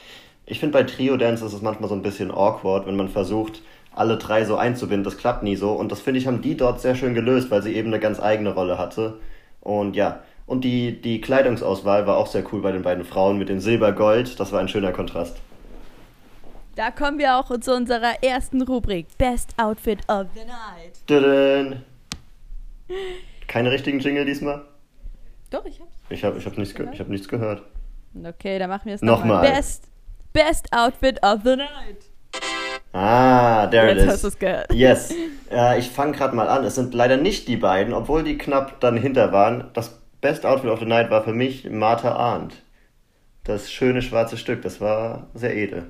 Ich 0.50 0.60
finde, 0.60 0.72
bei 0.72 0.82
Trio-Dance 0.84 1.44
ist 1.44 1.52
es 1.52 1.60
manchmal 1.62 1.88
so 1.90 1.94
ein 1.94 2.00
bisschen 2.02 2.30
awkward, 2.30 2.86
wenn 2.86 2.96
man 2.96 3.08
versucht, 3.10 3.60
alle 3.94 4.16
drei 4.16 4.44
so 4.44 4.56
einzubinden. 4.56 5.04
Das 5.04 5.18
klappt 5.18 5.42
nie 5.42 5.56
so 5.56 5.72
und 5.72 5.92
das 5.92 6.00
finde 6.00 6.20
ich, 6.20 6.26
haben 6.26 6.40
die 6.40 6.56
dort 6.56 6.80
sehr 6.80 6.94
schön 6.94 7.12
gelöst, 7.14 7.50
weil 7.50 7.62
sie 7.62 7.74
eben 7.74 7.88
eine 7.88 8.00
ganz 8.00 8.18
eigene 8.18 8.54
Rolle 8.54 8.78
hatte. 8.78 9.18
Und 9.60 9.94
ja, 9.94 10.22
und 10.46 10.64
die, 10.64 10.98
die 11.02 11.20
Kleidungsauswahl 11.20 12.06
war 12.06 12.16
auch 12.16 12.26
sehr 12.28 12.42
cool 12.52 12.62
bei 12.62 12.72
den 12.72 12.82
beiden 12.82 13.04
Frauen 13.04 13.36
mit 13.38 13.50
dem 13.50 13.60
Silber-Gold. 13.60 14.40
Das 14.40 14.50
war 14.50 14.60
ein 14.60 14.68
schöner 14.68 14.92
Kontrast. 14.92 15.36
da 16.76 16.90
kommen 16.90 17.18
wir 17.18 17.36
auch 17.36 17.54
zu 17.60 17.74
unserer 17.74 18.22
ersten 18.22 18.62
Rubrik: 18.62 19.06
Best 19.18 19.52
Outfit 19.58 19.98
of 20.08 20.28
the 20.34 20.46
Night. 20.46 20.94
Tudun. 21.06 21.82
Keine 23.48 23.70
richtigen 23.70 23.98
Jingle 24.00 24.24
diesmal? 24.24 24.62
Doch, 25.50 25.64
ich 25.66 25.78
hab's. 25.80 25.96
Ich 26.08 26.24
habe 26.24 26.38
ich 26.38 26.46
hab 26.46 26.56
nichts, 26.56 26.74
ge 26.74 26.86
ich 26.92 27.00
hab 27.00 27.08
nichts 27.08 27.28
gehört. 27.28 27.62
Okay, 28.24 28.58
dann 28.58 28.70
machen 28.70 28.86
wir 28.86 28.94
es 28.94 29.02
Nochmal. 29.02 29.28
nochmal. 29.42 29.50
Best, 29.52 29.84
Best 30.32 30.72
Outfit 30.72 31.22
of 31.22 31.40
the 31.44 31.56
Night. 31.56 32.04
Ah, 32.92 33.66
there 33.70 33.88
Jetzt 33.88 34.02
it 34.02 34.08
hast 34.08 34.14
is. 34.16 34.22
du 34.22 34.28
es 34.28 34.38
gehört. 34.38 34.72
Yes. 34.72 35.14
Äh, 35.50 35.78
ich 35.78 35.88
fange 35.90 36.12
gerade 36.12 36.34
mal 36.34 36.48
an. 36.48 36.64
Es 36.64 36.74
sind 36.74 36.94
leider 36.94 37.16
nicht 37.16 37.48
die 37.48 37.56
beiden, 37.56 37.92
obwohl 37.92 38.22
die 38.24 38.38
knapp 38.38 38.80
dann 38.80 38.96
hinter 38.96 39.32
waren. 39.32 39.70
Das 39.74 39.98
Best 40.20 40.44
Outfit 40.46 40.70
of 40.70 40.80
the 40.80 40.84
Night 40.86 41.10
war 41.10 41.22
für 41.24 41.32
mich 41.34 41.68
Martha 41.70 42.12
Arndt. 42.14 42.54
Das 43.44 43.70
schöne 43.70 44.02
schwarze 44.02 44.36
Stück, 44.36 44.62
das 44.62 44.80
war 44.80 45.28
sehr 45.34 45.54
edel. 45.56 45.86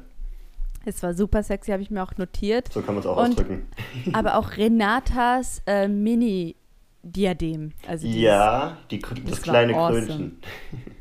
Es 0.85 1.03
war 1.03 1.13
super 1.15 1.43
sexy, 1.43 1.71
habe 1.73 1.83
ich 1.83 1.91
mir 1.91 2.03
auch 2.03 2.17
notiert. 2.17 2.73
So 2.73 2.83
kann 2.83 2.95
man 2.95 3.01
es 3.03 3.07
auch 3.07 3.17
Und- 3.17 3.31
ausdrücken. 3.31 3.69
Aber 4.13 4.37
auch 4.37 4.57
Renatas 4.57 5.63
äh, 5.67 5.89
Mini-Diadem. 5.89 7.73
Also 7.87 8.07
dieses 8.07 8.23
Ja, 8.23 8.77
die, 8.91 8.99
das, 9.01 9.11
das 9.29 9.43
kleine 9.43 9.75
awesome. 9.75 10.07
Krönchen. 10.07 10.41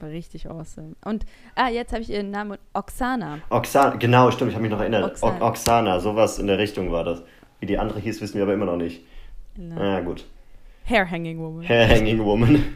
war 0.00 0.08
richtig 0.10 0.48
awesome. 0.50 0.94
Und, 1.04 1.24
ah, 1.54 1.68
jetzt 1.68 1.92
habe 1.92 2.02
ich 2.02 2.10
ihren 2.10 2.30
Namen, 2.30 2.58
Oksana. 2.74 3.38
Oksana, 3.50 3.96
genau, 3.96 4.30
stimmt, 4.30 4.50
ich 4.50 4.54
habe 4.56 4.62
mich 4.62 4.72
noch 4.72 4.80
erinnert. 4.80 5.04
Oksana. 5.04 5.32
Oksana. 5.34 5.48
Oksana, 5.48 6.00
sowas 6.00 6.38
in 6.38 6.46
der 6.46 6.58
Richtung 6.58 6.92
war 6.92 7.04
das. 7.04 7.22
Wie 7.60 7.66
die 7.66 7.78
andere 7.78 8.00
hieß, 8.00 8.20
wissen 8.20 8.34
wir 8.36 8.42
aber 8.44 8.54
immer 8.54 8.66
noch 8.66 8.76
nicht. 8.76 9.02
Na, 9.56 9.96
Ah, 9.96 10.00
gut. 10.00 10.24
Hair 10.84 11.10
Hanging 11.10 11.38
Woman. 11.38 11.66
Hair 11.68 11.88
Hanging 11.88 12.24
Woman. 12.24 12.64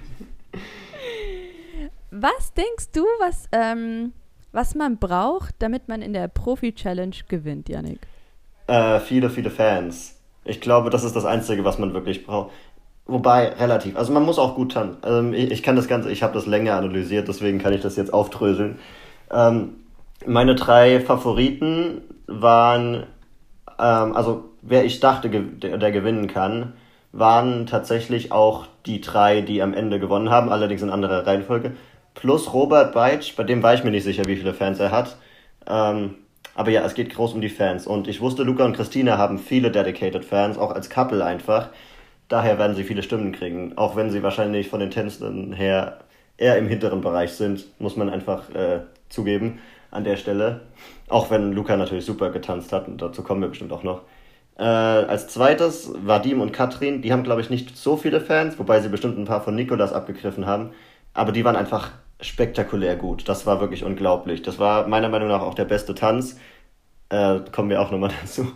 Was 2.11 2.53
denkst 2.55 2.93
du, 2.93 3.05
was, 3.19 3.49
ähm, 3.51 4.13
was 4.53 4.77
man 4.77 4.99
braucht, 4.99 5.57
damit 5.59 5.89
man 5.89 6.01
in 6.01 6.13
der 6.13 6.29
Profi-Challenge 6.29 7.17
gewinnt, 7.27 7.69
Yannick? 7.69 7.99
Äh, 8.69 9.01
viele, 9.01 9.31
viele 9.31 9.51
Fans. 9.51 10.17
Ich 10.45 10.61
glaube, 10.61 10.91
das 10.91 11.03
ist 11.03 11.17
das 11.17 11.25
Einzige, 11.25 11.65
was 11.65 11.79
man 11.79 11.93
wirklich 11.93 12.25
braucht. 12.25 12.53
Wobei, 13.07 13.49
relativ. 13.49 13.97
Also 13.97 14.13
man 14.13 14.25
muss 14.25 14.39
auch 14.39 14.55
gut 14.55 14.73
tanzen. 14.73 14.99
Ähm, 15.05 15.35
ich, 15.35 15.51
ich, 15.51 15.63
kann 15.63 15.77
das 15.77 15.89
Ganze, 15.89 16.11
ich 16.11 16.23
habe 16.23 16.33
das 16.33 16.47
länger 16.47 16.75
analysiert, 16.75 17.29
deswegen 17.29 17.59
kann 17.59 17.75
ich 17.75 17.83
das 17.83 17.97
jetzt 17.97 18.13
aufdröseln. 18.13 18.79
Ähm, 19.31 19.75
meine 20.27 20.55
drei 20.55 21.01
Favoriten 21.01 22.03
waren, 22.27 23.05
ähm, 23.79 24.17
also 24.17 24.45
wer 24.63 24.85
ich 24.85 25.01
dachte, 25.01 25.29
der, 25.29 25.77
der 25.77 25.93
gewinnen 25.93 26.29
kann, 26.29 26.73
waren 27.13 27.67
tatsächlich 27.67 28.33
auch 28.33 28.67
die 28.87 29.01
drei, 29.01 29.43
die 29.43 29.63
am 29.63 29.75
Ende 29.75 30.01
gewonnen 30.01 30.31
haben, 30.31 30.49
allerdings 30.49 30.83
in 30.83 30.91
anderer 30.91 31.27
Reihenfolge. 31.27 31.73
Plus 32.15 32.53
Robert 32.53 32.95
Beitsch, 32.95 33.37
bei 33.37 33.45
dem 33.45 33.63
war 33.63 33.75
ich 33.75 33.85
mir 33.85 33.91
nicht 33.91 34.05
sicher, 34.05 34.25
wie 34.27 34.37
viele 34.37 34.55
Fans 34.55 34.81
er 34.81 34.91
hat. 34.91 35.17
Ähm, 35.67 36.15
aber 36.55 36.71
ja, 36.71 36.83
es 36.85 36.95
geht 36.95 37.15
groß 37.15 37.35
um 37.35 37.41
die 37.41 37.49
Fans. 37.49 37.87
Und 37.87 38.09
ich 38.09 38.21
wusste, 38.21 38.45
Luca 38.45 38.65
und 38.65 38.77
Christina 38.77 39.19
haben 39.19 39.39
viele 39.39 39.71
dedicated 39.71 40.25
Fans, 40.25 40.57
auch 40.57 40.71
als 40.71 40.89
Couple 40.89 41.25
einfach. 41.25 41.69
Daher 42.29 42.59
werden 42.59 42.75
sie 42.75 42.85
viele 42.85 43.03
Stimmen 43.03 43.33
kriegen. 43.33 43.77
Auch 43.77 43.97
wenn 43.97 44.11
sie 44.11 44.23
wahrscheinlich 44.23 44.69
von 44.69 44.81
den 44.81 44.91
Tänzen 44.91 45.53
her 45.53 45.99
eher 46.37 46.59
im 46.59 46.67
hinteren 46.67 47.01
Bereich 47.01 47.33
sind, 47.33 47.67
muss 47.79 47.97
man 47.97 48.11
einfach 48.11 48.51
äh, 48.55 48.81
zugeben 49.09 49.61
an 49.91 50.05
der 50.05 50.17
Stelle. 50.17 50.63
Auch 51.09 51.31
wenn 51.31 51.53
Luca 51.53 51.77
natürlich 51.77 52.05
super 52.05 52.31
getanzt 52.31 52.73
hat 52.73 52.89
und 52.89 53.01
dazu 53.01 53.23
kommen 53.23 53.41
wir 53.41 53.49
bestimmt 53.49 53.73
auch 53.73 53.83
noch. 53.83 54.03
Äh, 54.57 54.63
als 54.63 55.29
zweites 55.29 55.93
Vadim 55.95 56.41
und 56.41 56.53
Katrin, 56.53 57.03
die 57.03 57.13
haben 57.13 57.25
glaube 57.25 57.41
ich 57.41 57.51
nicht 57.51 57.77
so 57.77 57.97
viele 57.97 58.21
Fans, 58.21 58.59
wobei 58.59 58.81
sie 58.81 58.89
bestimmt 58.89 59.19
ein 59.19 59.25
paar 59.25 59.43
von 59.43 59.55
Nikolas 59.55 59.93
abgegriffen 59.93 60.47
haben, 60.47 60.71
aber 61.13 61.33
die 61.33 61.45
waren 61.45 61.57
einfach 61.57 61.91
spektakulär 62.21 62.97
gut. 62.97 63.29
Das 63.29 63.47
war 63.47 63.61
wirklich 63.61 63.85
unglaublich. 63.85 64.43
Das 64.43 64.59
war 64.59 64.87
meiner 64.87 65.09
Meinung 65.09 65.29
nach 65.29 65.43
auch 65.43 65.55
der 65.55 65.65
beste 65.65 65.95
Tanz. 65.95 66.39
Äh, 67.09 67.41
kommen 67.53 67.71
wir 67.71 67.81
auch 67.81 67.91
nochmal 67.91 68.11
dazu. 68.23 68.47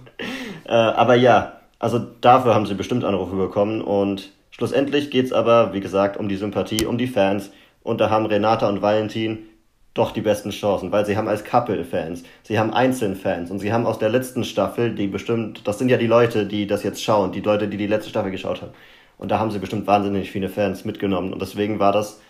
äh, 0.64 0.72
aber 0.72 1.14
ja, 1.14 1.57
also 1.78 1.98
dafür 1.98 2.54
haben 2.54 2.66
sie 2.66 2.74
bestimmt 2.74 3.04
Anrufe 3.04 3.36
bekommen 3.36 3.80
und 3.80 4.32
schlussendlich 4.50 5.10
geht 5.10 5.26
es 5.26 5.32
aber, 5.32 5.72
wie 5.72 5.80
gesagt, 5.80 6.16
um 6.16 6.28
die 6.28 6.36
Sympathie, 6.36 6.86
um 6.86 6.98
die 6.98 7.06
Fans. 7.06 7.50
Und 7.82 8.00
da 8.00 8.10
haben 8.10 8.26
Renata 8.26 8.68
und 8.68 8.82
Valentin 8.82 9.46
doch 9.94 10.12
die 10.12 10.20
besten 10.20 10.50
Chancen, 10.50 10.92
weil 10.92 11.06
sie 11.06 11.16
haben 11.16 11.28
als 11.28 11.44
Couple 11.44 11.84
Fans, 11.84 12.22
sie 12.42 12.58
haben 12.58 12.72
einzeln 12.72 13.16
Fans 13.16 13.50
und 13.50 13.58
sie 13.58 13.72
haben 13.72 13.86
aus 13.86 13.98
der 13.98 14.10
letzten 14.10 14.44
Staffel, 14.44 14.94
die 14.94 15.08
bestimmt, 15.08 15.66
das 15.66 15.78
sind 15.78 15.88
ja 15.88 15.96
die 15.96 16.06
Leute, 16.06 16.46
die 16.46 16.66
das 16.66 16.82
jetzt 16.82 17.02
schauen, 17.02 17.32
die 17.32 17.40
Leute, 17.40 17.68
die 17.68 17.76
die 17.76 17.86
letzte 17.86 18.10
Staffel 18.10 18.30
geschaut 18.30 18.62
haben. 18.62 18.72
Und 19.16 19.30
da 19.30 19.40
haben 19.40 19.50
sie 19.50 19.58
bestimmt 19.58 19.86
wahnsinnig 19.86 20.30
viele 20.30 20.48
Fans 20.48 20.84
mitgenommen 20.84 21.32
und 21.32 21.42
deswegen 21.42 21.80
war 21.80 21.92
das 21.92 22.20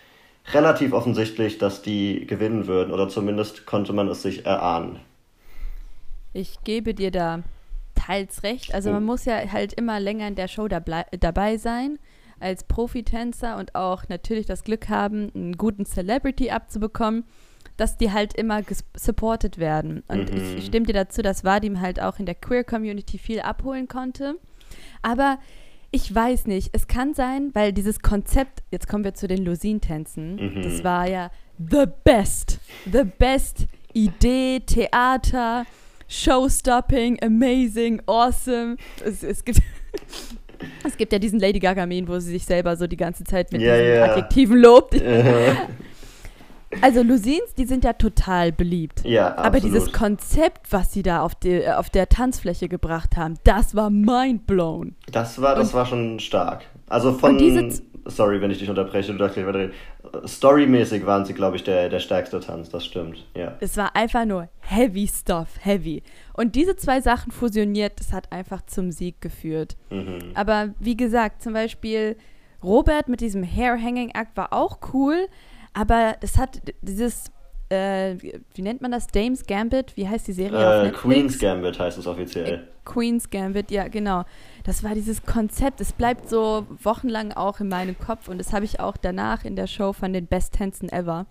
relativ 0.51 0.93
offensichtlich, 0.93 1.59
dass 1.59 1.83
die 1.83 2.25
gewinnen 2.25 2.65
würden 2.65 2.91
oder 2.91 3.07
zumindest 3.07 3.65
konnte 3.67 3.93
man 3.93 4.07
es 4.07 4.23
sich 4.23 4.45
erahnen. 4.45 4.99
Ich 6.33 6.55
gebe 6.63 6.93
dir 6.93 7.11
da 7.11 7.43
teils 7.99 8.43
recht. 8.43 8.73
Also 8.73 8.91
man 8.91 9.03
oh. 9.03 9.07
muss 9.07 9.25
ja 9.25 9.35
halt 9.51 9.73
immer 9.73 9.99
länger 9.99 10.27
in 10.27 10.35
der 10.35 10.47
Show 10.47 10.67
dabei 10.67 11.57
sein 11.57 11.99
als 12.39 12.63
Profitänzer 12.63 13.57
und 13.57 13.75
auch 13.75 14.07
natürlich 14.07 14.45
das 14.45 14.63
Glück 14.63 14.87
haben, 14.89 15.31
einen 15.35 15.57
guten 15.57 15.85
Celebrity 15.85 16.51
abzubekommen, 16.51 17.25
dass 17.75 17.97
die 17.97 18.11
halt 18.11 18.33
immer 18.33 18.61
supported 18.95 19.57
werden. 19.57 20.03
Und 20.07 20.31
mhm. 20.31 20.57
ich 20.57 20.65
stimme 20.65 20.85
dir 20.85 20.93
dazu, 20.93 21.21
dass 21.21 21.43
Vadim 21.43 21.81
halt 21.81 22.01
auch 22.01 22.19
in 22.19 22.25
der 22.25 22.35
Queer-Community 22.35 23.17
viel 23.17 23.41
abholen 23.41 23.87
konnte. 23.87 24.35
Aber 25.01 25.39
ich 25.91 26.13
weiß 26.13 26.45
nicht, 26.47 26.69
es 26.73 26.87
kann 26.87 27.13
sein, 27.13 27.49
weil 27.53 27.73
dieses 27.73 27.99
Konzept, 27.99 28.63
jetzt 28.71 28.87
kommen 28.87 29.03
wir 29.03 29.15
zu 29.15 29.27
den 29.27 29.43
Lusin-Tänzen, 29.43 30.35
mhm. 30.35 30.61
das 30.61 30.83
war 30.83 31.07
ja 31.09 31.31
the 31.57 31.85
best, 32.03 32.59
the 32.91 33.03
best 33.03 33.67
Idee, 33.93 34.59
Theater, 34.59 35.65
Showstopping, 36.09 37.23
amazing, 37.23 38.01
awesome. 38.07 38.77
Es, 39.03 39.23
es 39.23 39.43
gibt. 39.43 39.59
Es 40.83 40.97
gibt 40.97 41.13
ja 41.13 41.19
diesen 41.19 41.39
Lady 41.39 41.57
Gaga-Meme, 41.57 42.05
wo 42.09 42.19
sie 42.19 42.31
sich 42.31 42.43
selber 42.43 42.75
so 42.75 42.85
die 42.85 42.97
ganze 42.97 43.23
Zeit 43.23 43.49
mit 43.53 43.61
yeah, 43.61 43.77
diesen 43.77 43.93
yeah. 43.93 44.11
Adjektiven 44.11 44.57
lobt. 44.57 44.93
Also 46.81 47.01
Lusins, 47.01 47.55
die 47.57 47.65
sind 47.65 47.83
ja 47.83 47.93
total 47.93 48.51
beliebt. 48.51 49.03
Ja, 49.03 49.29
absolut. 49.29 49.45
Aber 49.45 49.59
dieses 49.59 49.91
Konzept, 49.91 50.71
was 50.71 50.93
sie 50.93 51.01
da 51.01 51.21
auf, 51.21 51.35
die, 51.35 51.67
auf 51.67 51.89
der 51.89 52.09
Tanzfläche 52.09 52.69
gebracht 52.69 53.17
haben, 53.17 53.35
das 53.43 53.75
war 53.75 53.89
mindblown. 53.89 54.95
Das 55.11 55.41
war, 55.41 55.55
das 55.55 55.69
und, 55.69 55.73
war 55.73 55.85
schon 55.85 56.19
stark. 56.19 56.65
Also 56.87 57.13
von, 57.13 57.37
diese, 57.37 57.81
sorry, 58.05 58.41
wenn 58.41 58.51
ich 58.51 58.59
dich 58.59 58.69
unterbreche, 58.69 59.11
du 59.11 59.17
darfst 59.17 59.35
gleich 59.35 59.47
weiterreden. 59.47 59.73
Storymäßig 60.25 61.05
waren 61.05 61.25
sie, 61.25 61.33
glaube 61.33 61.55
ich, 61.55 61.63
der, 61.63 61.89
der 61.89 61.99
stärkste 61.99 62.39
Tanz, 62.39 62.69
das 62.69 62.85
stimmt, 62.85 63.25
ja. 63.35 63.55
Es 63.59 63.77
war 63.77 63.95
einfach 63.95 64.25
nur 64.25 64.49
heavy 64.59 65.07
stuff, 65.07 65.49
heavy. 65.61 66.03
Und 66.33 66.55
diese 66.55 66.75
zwei 66.75 67.01
Sachen 67.01 67.31
fusioniert, 67.31 67.99
das 67.99 68.13
hat 68.13 68.31
einfach 68.31 68.61
zum 68.65 68.91
Sieg 68.91 69.21
geführt. 69.21 69.75
Mhm. 69.89 70.31
Aber 70.33 70.73
wie 70.79 70.97
gesagt, 70.97 71.41
zum 71.41 71.53
Beispiel 71.53 72.15
Robert 72.63 73.07
mit 73.07 73.21
diesem 73.21 73.43
Hair-Hanging-Act 73.43 74.35
war 74.35 74.53
auch 74.53 74.79
cool, 74.93 75.27
aber 75.73 76.15
das 76.19 76.37
hat 76.37 76.61
dieses 76.81 77.31
äh, 77.69 78.15
wie 78.55 78.61
nennt 78.61 78.81
man 78.81 78.91
das? 78.91 79.07
Dames 79.07 79.45
Gambit? 79.45 79.95
Wie 79.95 80.07
heißt 80.07 80.27
die 80.27 80.33
Serie 80.33 80.87
äh? 80.87 80.91
Queen's 80.91 81.37
Gambit 81.37 81.79
heißt 81.79 81.99
es 81.99 82.07
offiziell. 82.07 82.53
Äh, 82.53 82.59
Queen's 82.83 83.29
Gambit, 83.29 83.69
ja, 83.69 83.87
genau. 83.87 84.23
Das 84.63 84.83
war 84.83 84.95
dieses 84.95 85.23
Konzept. 85.23 85.79
Es 85.79 85.93
bleibt 85.93 86.29
so 86.29 86.65
wochenlang 86.81 87.31
auch 87.31 87.59
in 87.59 87.69
meinem 87.69 87.97
Kopf 87.97 88.27
und 88.27 88.39
das 88.39 88.53
habe 88.53 88.65
ich 88.65 88.79
auch 88.79 88.97
danach 88.97 89.45
in 89.45 89.55
der 89.55 89.67
Show 89.67 89.93
von 89.93 90.13
den 90.13 90.25
Best 90.25 90.53
Tänzen 90.53 90.89
Ever 90.89 91.27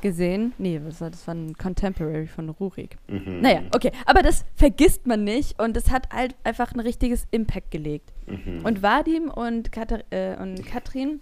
gesehen. 0.00 0.54
Nee, 0.56 0.80
das 0.82 1.00
war, 1.02 1.10
das 1.10 1.26
war 1.26 1.34
ein 1.34 1.54
Contemporary 1.54 2.26
von 2.26 2.48
Rurik. 2.48 2.96
Mhm. 3.08 3.40
Naja, 3.42 3.60
okay. 3.74 3.92
Aber 4.06 4.22
das 4.22 4.46
vergisst 4.56 5.06
man 5.06 5.22
nicht 5.22 5.62
und 5.62 5.76
es 5.76 5.90
hat 5.90 6.08
halt 6.12 6.34
einfach 6.44 6.72
ein 6.72 6.80
richtiges 6.80 7.26
Impact 7.30 7.70
gelegt. 7.70 8.12
Mhm. 8.26 8.64
Und 8.64 8.82
Vadim 8.82 9.30
und, 9.30 9.70
Katar 9.70 10.00
äh, 10.10 10.36
und 10.40 10.64
Katrin, 10.66 11.20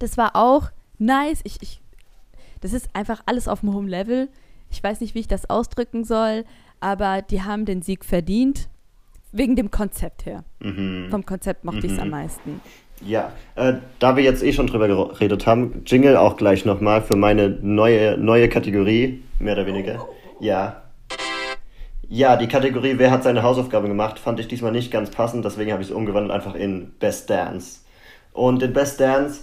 das 0.00 0.16
war 0.18 0.34
auch 0.34 0.70
nice. 0.98 1.40
Ich, 1.44 1.60
ich 1.62 1.80
das 2.60 2.72
ist 2.72 2.88
einfach 2.94 3.22
alles 3.26 3.46
auf 3.46 3.62
einem 3.62 3.74
hohen 3.74 3.88
Level. 3.88 4.28
Ich 4.70 4.82
weiß 4.82 5.00
nicht, 5.00 5.14
wie 5.14 5.20
ich 5.20 5.28
das 5.28 5.50
ausdrücken 5.50 6.04
soll, 6.04 6.44
aber 6.80 7.22
die 7.22 7.42
haben 7.42 7.66
den 7.66 7.82
Sieg 7.82 8.04
verdient. 8.04 8.68
Wegen 9.32 9.56
dem 9.56 9.70
Konzept 9.70 10.26
her. 10.26 10.44
Mhm. 10.60 11.08
Vom 11.10 11.26
Konzept 11.26 11.64
mochte 11.64 11.80
mhm. 11.80 11.84
ich 11.86 11.92
es 11.92 11.98
am 11.98 12.10
meisten. 12.10 12.60
Ja, 13.04 13.32
äh, 13.56 13.74
da 13.98 14.16
wir 14.16 14.22
jetzt 14.22 14.42
eh 14.42 14.52
schon 14.52 14.66
drüber 14.66 14.88
geredet 14.88 15.46
haben, 15.46 15.82
Jingle 15.84 16.16
auch 16.16 16.36
gleich 16.36 16.64
nochmal 16.64 17.02
für 17.02 17.16
meine 17.16 17.50
neue, 17.50 18.16
neue 18.16 18.48
Kategorie, 18.48 19.22
mehr 19.38 19.54
oder 19.54 19.66
weniger. 19.66 20.08
Ja. 20.40 20.82
Ja, 22.08 22.36
die 22.36 22.46
Kategorie 22.46 22.94
Wer 22.96 23.10
hat 23.10 23.24
seine 23.24 23.42
Hausaufgaben 23.42 23.88
gemacht, 23.88 24.18
fand 24.18 24.38
ich 24.40 24.48
diesmal 24.48 24.72
nicht 24.72 24.90
ganz 24.90 25.10
passend, 25.10 25.44
deswegen 25.44 25.72
habe 25.72 25.82
ich 25.82 25.88
es 25.88 25.94
umgewandelt 25.94 26.32
einfach 26.32 26.54
in 26.54 26.92
Best 26.98 27.28
Dance. 27.28 27.80
Und 28.32 28.62
in 28.62 28.72
Best 28.72 29.00
Dance 29.00 29.42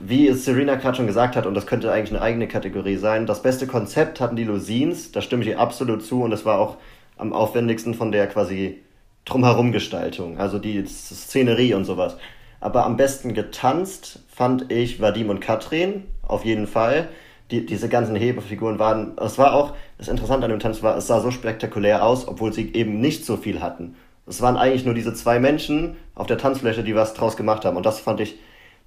wie 0.00 0.28
es 0.28 0.44
Serena 0.44 0.76
gerade 0.76 0.96
schon 0.96 1.06
gesagt 1.06 1.36
hat, 1.36 1.46
und 1.46 1.54
das 1.54 1.66
könnte 1.66 1.92
eigentlich 1.92 2.12
eine 2.12 2.22
eigene 2.22 2.48
Kategorie 2.48 2.96
sein, 2.96 3.26
das 3.26 3.42
beste 3.42 3.66
Konzept 3.66 4.20
hatten 4.20 4.36
die 4.36 4.44
Lusins, 4.44 5.12
da 5.12 5.22
stimme 5.22 5.42
ich 5.42 5.48
ihr 5.48 5.60
absolut 5.60 6.04
zu, 6.04 6.22
und 6.22 6.30
das 6.30 6.44
war 6.44 6.58
auch 6.58 6.76
am 7.16 7.32
aufwendigsten 7.32 7.94
von 7.94 8.12
der 8.12 8.26
quasi 8.26 8.80
drumherum 9.24 9.72
Gestaltung, 9.72 10.38
also 10.38 10.58
die 10.58 10.84
Szenerie 10.86 11.74
und 11.74 11.84
sowas. 11.84 12.16
Aber 12.60 12.84
am 12.86 12.96
besten 12.96 13.34
getanzt 13.34 14.20
fand 14.28 14.70
ich 14.70 15.00
Vadim 15.00 15.30
und 15.30 15.40
Katrin, 15.40 16.04
auf 16.22 16.44
jeden 16.44 16.66
Fall. 16.66 17.08
Die, 17.50 17.66
diese 17.66 17.88
ganzen 17.88 18.16
Hebefiguren 18.16 18.78
waren, 18.78 19.12
es 19.18 19.36
war 19.36 19.54
auch, 19.54 19.74
das 19.98 20.08
Interessante 20.08 20.44
an 20.44 20.50
dem 20.50 20.60
Tanz 20.60 20.82
war, 20.82 20.96
es 20.96 21.06
sah 21.06 21.20
so 21.20 21.30
spektakulär 21.30 22.04
aus, 22.04 22.26
obwohl 22.26 22.52
sie 22.52 22.72
eben 22.72 23.00
nicht 23.00 23.26
so 23.26 23.36
viel 23.36 23.60
hatten. 23.60 23.96
Es 24.26 24.40
waren 24.40 24.56
eigentlich 24.56 24.84
nur 24.84 24.94
diese 24.94 25.12
zwei 25.12 25.40
Menschen 25.40 25.96
auf 26.14 26.28
der 26.28 26.38
Tanzfläche, 26.38 26.84
die 26.84 26.94
was 26.94 27.14
draus 27.14 27.36
gemacht 27.36 27.64
haben. 27.64 27.76
Und 27.76 27.84
das 27.84 27.98
fand 28.00 28.20
ich 28.20 28.38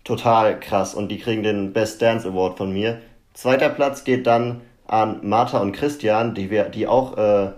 total 0.05 0.57
krass 0.57 0.95
und 0.95 1.09
die 1.09 1.19
kriegen 1.19 1.43
den 1.43 1.73
Best 1.73 2.01
Dance 2.01 2.25
Award 2.25 2.57
von 2.57 2.71
mir. 2.71 2.99
Zweiter 3.33 3.67
Platz 3.67 4.05
geht 4.05 4.25
dann 4.25 4.61
an 4.87 5.19
Martha 5.23 5.59
und 5.59 5.73
Christian, 5.73 6.33
die, 6.33 6.49
wir, 6.49 6.69
die 6.69 6.87
auch 6.87 7.17
äh, 7.17 7.51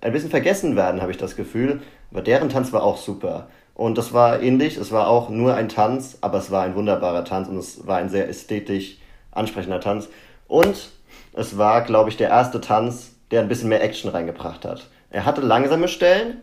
ein 0.00 0.12
bisschen 0.12 0.30
vergessen 0.30 0.76
werden, 0.76 1.00
habe 1.00 1.10
ich 1.10 1.18
das 1.18 1.34
Gefühl. 1.34 1.80
Aber 2.12 2.22
deren 2.22 2.50
Tanz 2.50 2.72
war 2.72 2.84
auch 2.84 2.98
super. 2.98 3.48
Und 3.74 3.98
das 3.98 4.12
war 4.12 4.40
ähnlich, 4.40 4.76
es 4.76 4.92
war 4.92 5.08
auch 5.08 5.30
nur 5.30 5.54
ein 5.54 5.68
Tanz, 5.68 6.18
aber 6.20 6.38
es 6.38 6.52
war 6.52 6.62
ein 6.62 6.76
wunderbarer 6.76 7.24
Tanz 7.24 7.48
und 7.48 7.56
es 7.56 7.86
war 7.86 7.96
ein 7.96 8.08
sehr 8.08 8.28
ästhetisch 8.28 8.98
ansprechender 9.32 9.80
Tanz. 9.80 10.08
Und 10.46 10.90
es 11.32 11.58
war, 11.58 11.82
glaube 11.82 12.10
ich, 12.10 12.16
der 12.16 12.28
erste 12.28 12.60
Tanz, 12.60 13.16
der 13.30 13.40
ein 13.40 13.48
bisschen 13.48 13.70
mehr 13.70 13.82
Action 13.82 14.10
reingebracht 14.10 14.64
hat. 14.64 14.88
Er 15.10 15.24
hatte 15.24 15.40
langsame 15.40 15.88
Stellen, 15.88 16.42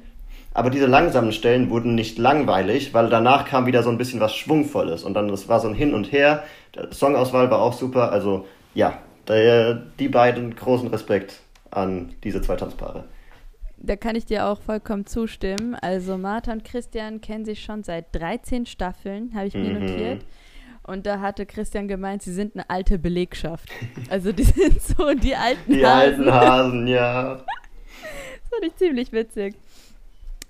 aber 0.54 0.70
diese 0.70 0.86
langsamen 0.86 1.32
Stellen 1.32 1.70
wurden 1.70 1.96
nicht 1.96 2.18
langweilig, 2.18 2.94
weil 2.94 3.10
danach 3.10 3.46
kam 3.46 3.66
wieder 3.66 3.84
so 3.84 3.90
ein 3.90 3.98
bisschen 3.98 4.20
was 4.20 4.36
Schwungvolles. 4.36 5.04
Und 5.04 5.14
dann, 5.14 5.30
das 5.30 5.48
war 5.48 5.60
so 5.60 5.68
ein 5.68 5.74
Hin 5.74 5.94
und 5.94 6.12
Her. 6.12 6.44
Die 6.76 6.94
Songauswahl 6.94 7.50
war 7.50 7.62
auch 7.62 7.74
super. 7.74 8.12
Also, 8.12 8.46
ja, 8.74 9.00
der, 9.28 9.76
die 10.00 10.10
beiden 10.10 10.56
großen 10.56 10.90
Respekt 10.90 11.40
an 11.70 12.14
diese 12.24 12.42
zwei 12.42 12.58
Tanzpaare. 12.58 13.06
Da 13.78 13.96
kann 13.96 14.16
ich 14.16 14.26
dir 14.26 14.46
auch 14.46 14.62
vollkommen 14.62 15.06
zustimmen. 15.06 15.76
Also, 15.76 16.18
Martha 16.18 16.52
und 16.52 16.66
Christian 16.66 17.22
kennen 17.22 17.46
sich 17.46 17.64
schon 17.64 17.84
seit 17.84 18.14
13 18.14 18.66
Staffeln, 18.66 19.34
habe 19.34 19.48
ich 19.48 19.54
mir 19.54 19.74
mhm. 19.74 19.86
notiert. 19.86 20.26
Und 20.84 21.06
da 21.06 21.20
hatte 21.20 21.46
Christian 21.46 21.88
gemeint, 21.88 22.24
sie 22.24 22.34
sind 22.34 22.56
eine 22.56 22.70
alte 22.70 22.98
Belegschaft. 23.00 23.70
Also 24.10 24.32
die 24.32 24.44
sind 24.44 24.82
so 24.82 25.14
die 25.14 25.36
alten 25.36 25.74
Die 25.74 25.86
Hasen. 25.86 26.28
alten 26.28 26.34
Hasen, 26.34 26.88
ja. 26.88 27.36
Das 28.42 28.60
fand 28.60 28.66
ich 28.66 28.76
ziemlich 28.76 29.12
witzig. 29.14 29.56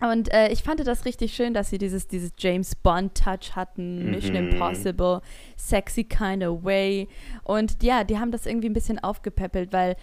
Und 0.01 0.33
äh, 0.33 0.51
ich 0.51 0.63
fand 0.63 0.85
das 0.85 1.05
richtig 1.05 1.33
schön, 1.33 1.53
dass 1.53 1.69
sie 1.69 1.77
dieses, 1.77 2.07
dieses 2.07 2.31
James 2.37 2.75
Bond-Touch 2.75 3.55
hatten, 3.55 4.09
Mission 4.09 4.33
Mhm. 4.33 4.49
Impossible, 4.49 5.21
sexy 5.55 6.03
kind 6.03 6.43
of 6.43 6.63
way. 6.63 7.07
Und 7.43 7.83
ja, 7.83 8.03
die 8.03 8.17
haben 8.17 8.31
das 8.31 8.45
irgendwie 8.45 8.69
ein 8.69 8.73
bisschen 8.73 8.99
aufgepäppelt, 8.99 9.71
weil 9.71 9.95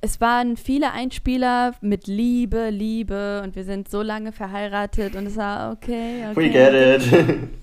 es 0.00 0.20
waren 0.20 0.56
viele 0.56 0.92
Einspieler 0.92 1.74
mit 1.80 2.06
Liebe, 2.06 2.70
Liebe 2.70 3.40
und 3.42 3.56
wir 3.56 3.64
sind 3.64 3.88
so 3.88 4.02
lange 4.02 4.32
verheiratet 4.32 5.16
und 5.16 5.26
es 5.26 5.36
war 5.36 5.72
okay, 5.72 6.24
okay. 6.30 6.36
We 6.36 6.50
get 6.50 6.74
it. 6.74 7.48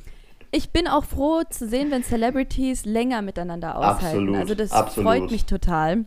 Ich 0.52 0.70
bin 0.70 0.88
auch 0.88 1.04
froh 1.04 1.42
zu 1.50 1.68
sehen, 1.68 1.92
wenn 1.92 2.02
Celebrities 2.02 2.86
länger 2.86 3.22
miteinander 3.22 3.78
aushalten. 3.78 4.06
Absolut, 4.06 4.36
also 4.38 4.56
das 4.56 4.72
absolut. 4.72 5.10
freut 5.10 5.32
mich 5.32 5.44
total. 5.44 6.06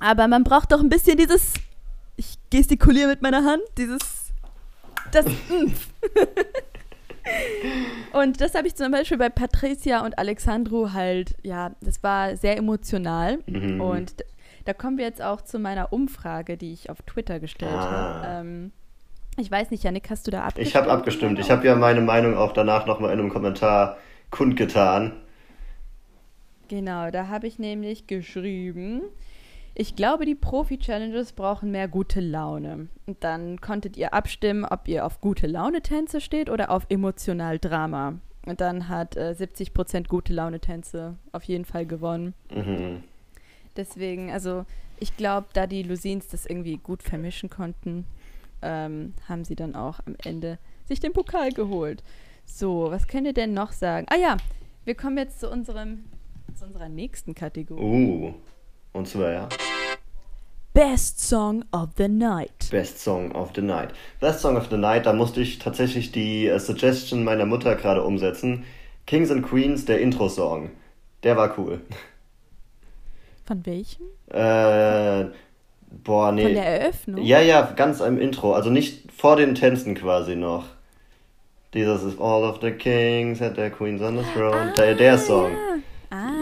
Aber 0.00 0.28
man 0.28 0.44
braucht 0.44 0.72
doch 0.72 0.80
ein 0.80 0.88
bisschen 0.88 1.18
dieses, 1.18 1.52
ich 2.16 2.38
gestikuliere 2.48 3.08
mit 3.08 3.20
meiner 3.20 3.44
Hand, 3.44 3.60
dieses, 3.76 3.98
das 5.16 5.26
Impf. 5.50 5.88
Und 8.12 8.40
das 8.40 8.54
habe 8.54 8.68
ich 8.68 8.76
zum 8.76 8.92
Beispiel 8.92 9.18
bei 9.18 9.28
Patricia 9.28 10.04
und 10.04 10.16
Alexandru 10.16 10.92
halt, 10.92 11.34
ja, 11.42 11.72
das 11.80 12.02
war 12.04 12.36
sehr 12.36 12.56
emotional. 12.56 13.38
Mhm. 13.46 13.80
Und 13.80 14.24
da 14.64 14.72
kommen 14.72 14.96
wir 14.96 15.04
jetzt 15.06 15.20
auch 15.20 15.42
zu 15.42 15.58
meiner 15.58 15.92
Umfrage, 15.92 16.56
die 16.56 16.72
ich 16.72 16.88
auf 16.88 17.02
Twitter 17.02 17.40
gestellt 17.40 17.72
Ah. 17.74 18.22
habe. 18.22 18.26
Ähm, 18.48 18.72
ich 19.38 19.50
weiß 19.50 19.70
nicht, 19.70 19.82
Janik, 19.84 20.08
hast 20.08 20.26
du 20.26 20.30
da 20.30 20.44
abgestimmt? 20.44 20.68
Ich 20.68 20.76
habe 20.76 20.90
abgestimmt. 20.90 21.38
Ich 21.40 21.50
habe 21.50 21.66
ja 21.66 21.74
meine 21.74 22.00
Meinung 22.00 22.36
auch 22.36 22.52
danach 22.52 22.86
nochmal 22.86 23.12
in 23.12 23.18
einem 23.18 23.28
Kommentar 23.28 23.98
kundgetan. 24.30 25.12
Genau, 26.68 27.10
da 27.10 27.28
habe 27.28 27.46
ich 27.46 27.58
nämlich 27.58 28.06
geschrieben, 28.06 29.02
ich 29.78 29.94
glaube, 29.94 30.24
die 30.24 30.34
Profi-Challenges 30.34 31.32
brauchen 31.32 31.70
mehr 31.70 31.86
gute 31.86 32.20
Laune. 32.20 32.88
Und 33.04 33.22
dann 33.22 33.60
konntet 33.60 33.98
ihr 33.98 34.14
abstimmen, 34.14 34.64
ob 34.64 34.88
ihr 34.88 35.04
auf 35.04 35.20
gute 35.20 35.46
Laune-Tänze 35.46 36.22
steht 36.22 36.48
oder 36.48 36.70
auf 36.70 36.86
emotional 36.88 37.58
Drama. 37.58 38.14
Und 38.46 38.62
dann 38.62 38.88
hat 38.88 39.16
äh, 39.16 39.34
70% 39.38 40.08
gute 40.08 40.32
Laune-Tänze 40.32 41.16
auf 41.32 41.42
jeden 41.42 41.66
Fall 41.66 41.84
gewonnen. 41.84 42.32
Mhm. 42.50 43.04
Deswegen, 43.76 44.30
also 44.30 44.64
ich 44.98 45.14
glaube, 45.18 45.48
da 45.52 45.66
die 45.66 45.82
Lusins 45.82 46.28
das 46.28 46.46
irgendwie 46.46 46.78
gut 46.78 47.02
vermischen 47.02 47.50
konnten, 47.50 48.06
ähm, 48.62 49.12
haben 49.28 49.44
sie 49.44 49.56
dann 49.56 49.74
auch 49.74 50.00
am 50.06 50.16
Ende 50.24 50.58
sich 50.86 51.00
den 51.00 51.12
Pokal 51.12 51.52
geholt. 51.52 52.02
So, 52.46 52.90
was 52.90 53.08
könnt 53.08 53.26
ihr 53.26 53.34
denn 53.34 53.52
noch 53.52 53.72
sagen? 53.72 54.06
Ah 54.08 54.16
ja, 54.16 54.38
wir 54.86 54.94
kommen 54.94 55.18
jetzt 55.18 55.38
zu 55.38 55.50
unserem 55.50 56.04
zu 56.54 56.64
unserer 56.64 56.88
nächsten 56.88 57.34
Kategorie. 57.34 57.82
Uh. 57.82 58.34
Und 58.96 59.06
zwar 59.06 59.30
ja. 59.30 59.48
Best 60.72 61.20
Song 61.20 61.64
of 61.72 61.90
the 61.98 62.08
Night. 62.08 62.70
Best 62.70 62.98
Song 62.98 63.30
of 63.32 63.50
the 63.54 63.60
Night. 63.60 63.90
Best 64.20 64.40
Song 64.40 64.56
of 64.56 64.68
the 64.70 64.78
Night, 64.78 65.04
da 65.04 65.12
musste 65.12 65.42
ich 65.42 65.58
tatsächlich 65.58 66.12
die 66.12 66.46
äh, 66.46 66.58
Suggestion 66.58 67.22
meiner 67.22 67.44
Mutter 67.44 67.74
gerade 67.74 68.02
umsetzen. 68.02 68.64
Kings 69.06 69.30
and 69.30 69.46
Queens, 69.46 69.84
der 69.84 70.00
Intro-Song. 70.00 70.70
Der 71.22 71.36
war 71.36 71.58
cool. 71.58 71.80
Von 73.44 73.66
welchem? 73.66 74.06
Äh, 74.28 75.30
boah, 76.02 76.32
nee. 76.32 76.44
Von 76.44 76.54
der 76.54 76.80
Eröffnung? 76.80 77.22
Ja, 77.22 77.40
ja, 77.40 77.62
ganz 77.76 78.00
am 78.00 78.18
Intro. 78.18 78.54
Also 78.54 78.70
nicht 78.70 79.12
vor 79.12 79.36
den 79.36 79.54
Tänzen 79.54 79.94
quasi 79.94 80.36
noch. 80.36 80.64
Dieses 81.74 82.02
ist 82.02 82.18
All 82.18 82.44
of 82.44 82.60
the 82.62 82.70
Kings 82.70 83.40
had 83.42 83.56
their 83.56 83.70
Queens 83.70 84.00
on 84.00 84.16
the 84.16 84.24
throne. 84.34 84.72
der, 84.76 84.94
der 84.94 85.18
Song. 85.18 85.52
Ja. 85.52 85.76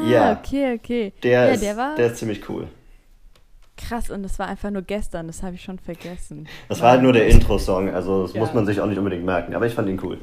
Ah, 0.05 0.11
Ja. 0.11 0.33
okay, 0.39 0.75
okay. 0.75 1.13
Der, 1.23 1.31
ja, 1.31 1.45
ist, 1.53 1.63
der 1.63 1.77
war 1.77 1.95
der 1.97 2.07
ist 2.07 2.17
ziemlich 2.19 2.49
cool. 2.49 2.69
krass 3.77 4.11
und 4.11 4.23
das 4.23 4.39
war 4.39 4.47
einfach 4.49 4.71
nur 4.71 4.83
gestern, 4.83 5.27
das 5.27 5.43
habe 5.43 5.55
ich 5.57 5.63
schon 5.63 5.79
vergessen. 5.79 6.47
Das 6.69 6.81
war 6.81 6.93
halt 6.93 7.03
nur 7.03 7.13
der 7.13 7.27
Intro-Song, 7.27 7.91
also 7.93 8.23
das 8.23 8.35
Ja. 8.35 8.41
muss 8.41 8.55
man 8.55 8.67
sich 8.67 8.81
auch 8.81 8.87
nicht 8.87 8.99
unbedingt 8.99 9.25
merken. 9.25 9.55
Aber 9.55 9.67
ich 9.67 9.75
fand 9.75 9.89
ihn 9.89 10.01
cool. 10.03 10.19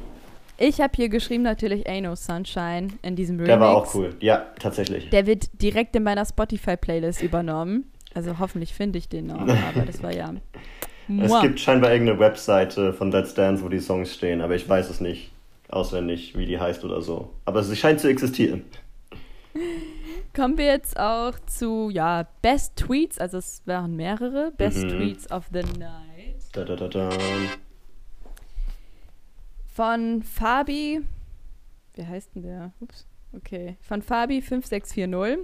Ich 0.58 0.80
habe 0.80 0.92
hier 0.94 1.08
geschrieben 1.08 1.42
natürlich 1.42 1.88
Ain't 1.88 2.02
No 2.02 2.14
Sunshine 2.14 2.88
in 3.02 3.16
diesem 3.16 3.36
Remix. 3.36 3.48
Der 3.48 3.60
war 3.60 3.74
auch 3.76 3.94
cool. 3.94 4.14
Ja, 4.20 4.46
tatsächlich. 4.58 5.10
Der 5.10 5.26
wird 5.26 5.48
direkt 5.60 5.96
in 5.96 6.02
meiner 6.04 6.24
Spotify-Playlist 6.24 7.22
übernommen. 7.22 7.90
Also 8.14 8.38
hoffentlich 8.38 8.74
finde 8.74 8.98
ich 8.98 9.08
den 9.08 9.26
noch, 9.26 9.40
aber 9.40 9.86
das 9.86 10.02
war 10.02 10.14
ja. 10.14 10.32
Es 11.08 11.28
Mua. 11.30 11.40
gibt 11.42 11.58
scheinbar 11.58 11.90
irgendeine 11.92 12.18
Webseite 12.20 12.92
von 12.92 13.10
Let's 13.10 13.34
Dance, 13.34 13.62
wo 13.64 13.68
die 13.68 13.80
Songs 13.80 14.14
stehen, 14.14 14.40
aber 14.40 14.54
ich 14.54 14.68
weiß 14.68 14.88
es 14.88 15.00
nicht 15.00 15.32
auswendig, 15.68 16.36
wie 16.36 16.46
die 16.46 16.60
heißt 16.60 16.84
oder 16.84 17.02
so. 17.02 17.30
Aber 17.44 17.62
sie 17.62 17.74
scheint 17.74 17.98
zu 18.00 18.08
existieren. 18.08 18.62
Kommen 20.34 20.58
wir 20.58 20.66
jetzt 20.66 20.98
auch 20.98 21.34
zu, 21.46 21.90
ja, 21.90 22.26
Best 22.40 22.76
Tweets, 22.76 23.18
also 23.18 23.38
es 23.38 23.62
waren 23.66 23.96
mehrere. 23.96 24.52
Best 24.56 24.84
Mhm. 24.84 24.88
Tweets 24.88 25.30
of 25.30 25.46
the 25.52 25.62
Night. 25.78 26.36
Da, 26.52 26.64
da, 26.64 26.76
da, 26.76 26.88
da. 26.88 27.10
Von 29.74 30.22
Fabi, 30.22 31.00
wie 31.94 32.06
heißt 32.06 32.34
denn 32.34 32.42
der? 32.42 32.72
Ups, 32.80 33.06
okay. 33.34 33.76
Von 33.80 34.02
Fabi5640. 34.02 35.38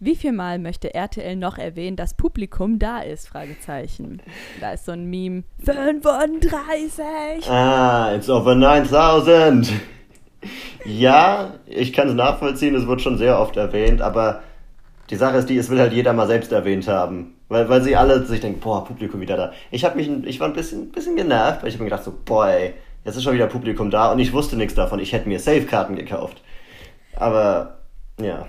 Wie 0.00 0.16
viel 0.16 0.32
Mal 0.32 0.58
möchte 0.58 0.92
RTL 0.92 1.36
noch 1.36 1.56
erwähnen, 1.56 1.96
dass 1.96 2.14
Publikum 2.14 2.78
da 2.78 3.00
ist? 3.00 3.28
Fragezeichen. 3.28 4.20
Da 4.60 4.72
ist 4.72 4.84
so 4.86 4.92
ein 4.92 5.08
Meme. 5.08 5.44
35! 5.60 7.48
Ah, 7.48 8.14
it's 8.14 8.28
over 8.28 8.54
9000. 8.54 9.72
Ja, 10.84 11.54
ich 11.66 11.92
kann 11.92 12.08
es 12.08 12.14
nachvollziehen, 12.14 12.74
es 12.74 12.86
wird 12.86 13.00
schon 13.00 13.16
sehr 13.16 13.38
oft 13.38 13.56
erwähnt, 13.56 14.02
aber 14.02 14.42
die 15.10 15.16
Sache 15.16 15.38
ist 15.38 15.48
die, 15.48 15.56
es 15.56 15.70
will 15.70 15.80
halt 15.80 15.92
jeder 15.92 16.12
mal 16.12 16.26
selbst 16.26 16.52
erwähnt 16.52 16.88
haben. 16.88 17.34
Weil, 17.48 17.68
weil 17.68 17.82
sie 17.82 17.94
alle 17.94 18.24
sich 18.24 18.40
denken, 18.40 18.60
boah, 18.60 18.84
Publikum 18.84 19.20
wieder 19.20 19.36
da. 19.36 19.52
Ich, 19.70 19.84
hab 19.84 19.96
mich, 19.96 20.08
ich 20.24 20.40
war 20.40 20.48
ein 20.48 20.54
bisschen, 20.54 20.90
bisschen 20.90 21.16
genervt, 21.16 21.62
weil 21.62 21.68
ich 21.68 21.74
habe 21.74 21.84
mir 21.84 21.90
gedacht 21.90 22.04
so, 22.04 22.12
boah, 22.24 22.48
ey, 22.48 22.74
jetzt 23.04 23.16
ist 23.16 23.22
schon 23.22 23.34
wieder 23.34 23.46
Publikum 23.46 23.90
da 23.90 24.10
und 24.12 24.18
ich 24.18 24.32
wusste 24.32 24.56
nichts 24.56 24.74
davon. 24.74 24.98
Ich 24.98 25.12
hätte 25.12 25.28
mir 25.28 25.38
Safe-Karten 25.38 25.94
gekauft. 25.94 26.42
Aber, 27.16 27.78
ja, 28.20 28.46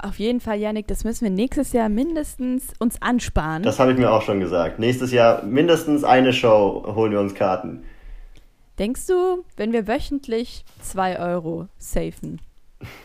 Auf 0.00 0.18
jeden 0.18 0.40
Fall, 0.40 0.58
Yannick, 0.58 0.86
das 0.86 1.04
müssen 1.04 1.24
wir 1.24 1.30
nächstes 1.30 1.72
Jahr 1.72 1.88
mindestens 1.88 2.72
uns 2.78 3.02
ansparen. 3.02 3.62
das 3.62 3.78
habe 3.78 3.92
ich 3.92 3.98
mir 3.98 4.10
auch 4.12 4.22
schon 4.22 4.40
gesagt. 4.40 4.78
Nächstes 4.78 5.12
Jahr 5.12 5.42
mindestens 5.42 6.04
eine 6.04 6.32
Show 6.32 6.84
holen 6.94 7.12
wir 7.12 7.20
uns 7.20 7.34
Karten. 7.34 7.84
Denkst 8.82 9.06
du, 9.06 9.44
wenn 9.56 9.72
wir 9.72 9.86
wöchentlich 9.86 10.64
2 10.80 11.20
Euro 11.20 11.68
safen, 11.78 12.40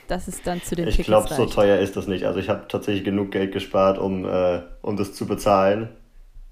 dass 0.07 0.27
es 0.27 0.41
dann 0.41 0.59
zu 0.63 0.73
den 0.73 0.87
Ich 0.87 0.95
Tickets 0.95 1.07
glaube, 1.07 1.31
so 1.31 1.45
teuer 1.45 1.77
ist 1.77 1.95
das 1.95 2.07
nicht. 2.07 2.25
Also 2.25 2.39
ich 2.39 2.49
habe 2.49 2.67
tatsächlich 2.67 3.03
genug 3.03 3.29
Geld 3.29 3.51
gespart, 3.51 3.99
um, 3.99 4.25
äh, 4.25 4.63
um 4.81 4.97
das 4.97 5.13
zu 5.13 5.27
bezahlen. 5.27 5.89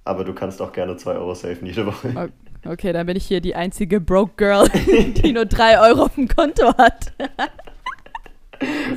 Aber 0.03 0.25
du 0.25 0.35
kannst 0.35 0.61
auch 0.61 0.71
gerne 0.71 0.95
2 0.95 1.13
Euro 1.13 1.33
safen 1.33 1.65
jede 1.65 1.87
Woche. 1.87 2.29
Okay, 2.67 2.93
dann 2.93 3.07
bin 3.07 3.17
ich 3.17 3.25
hier 3.25 3.41
die 3.41 3.55
einzige 3.55 3.99
Broke 3.99 4.33
Girl, 4.37 4.69
die 4.95 5.31
nur 5.31 5.47
3 5.47 5.79
Euro 5.89 6.03
auf 6.03 6.13
dem 6.13 6.27
Konto 6.27 6.77
hat. 6.77 7.11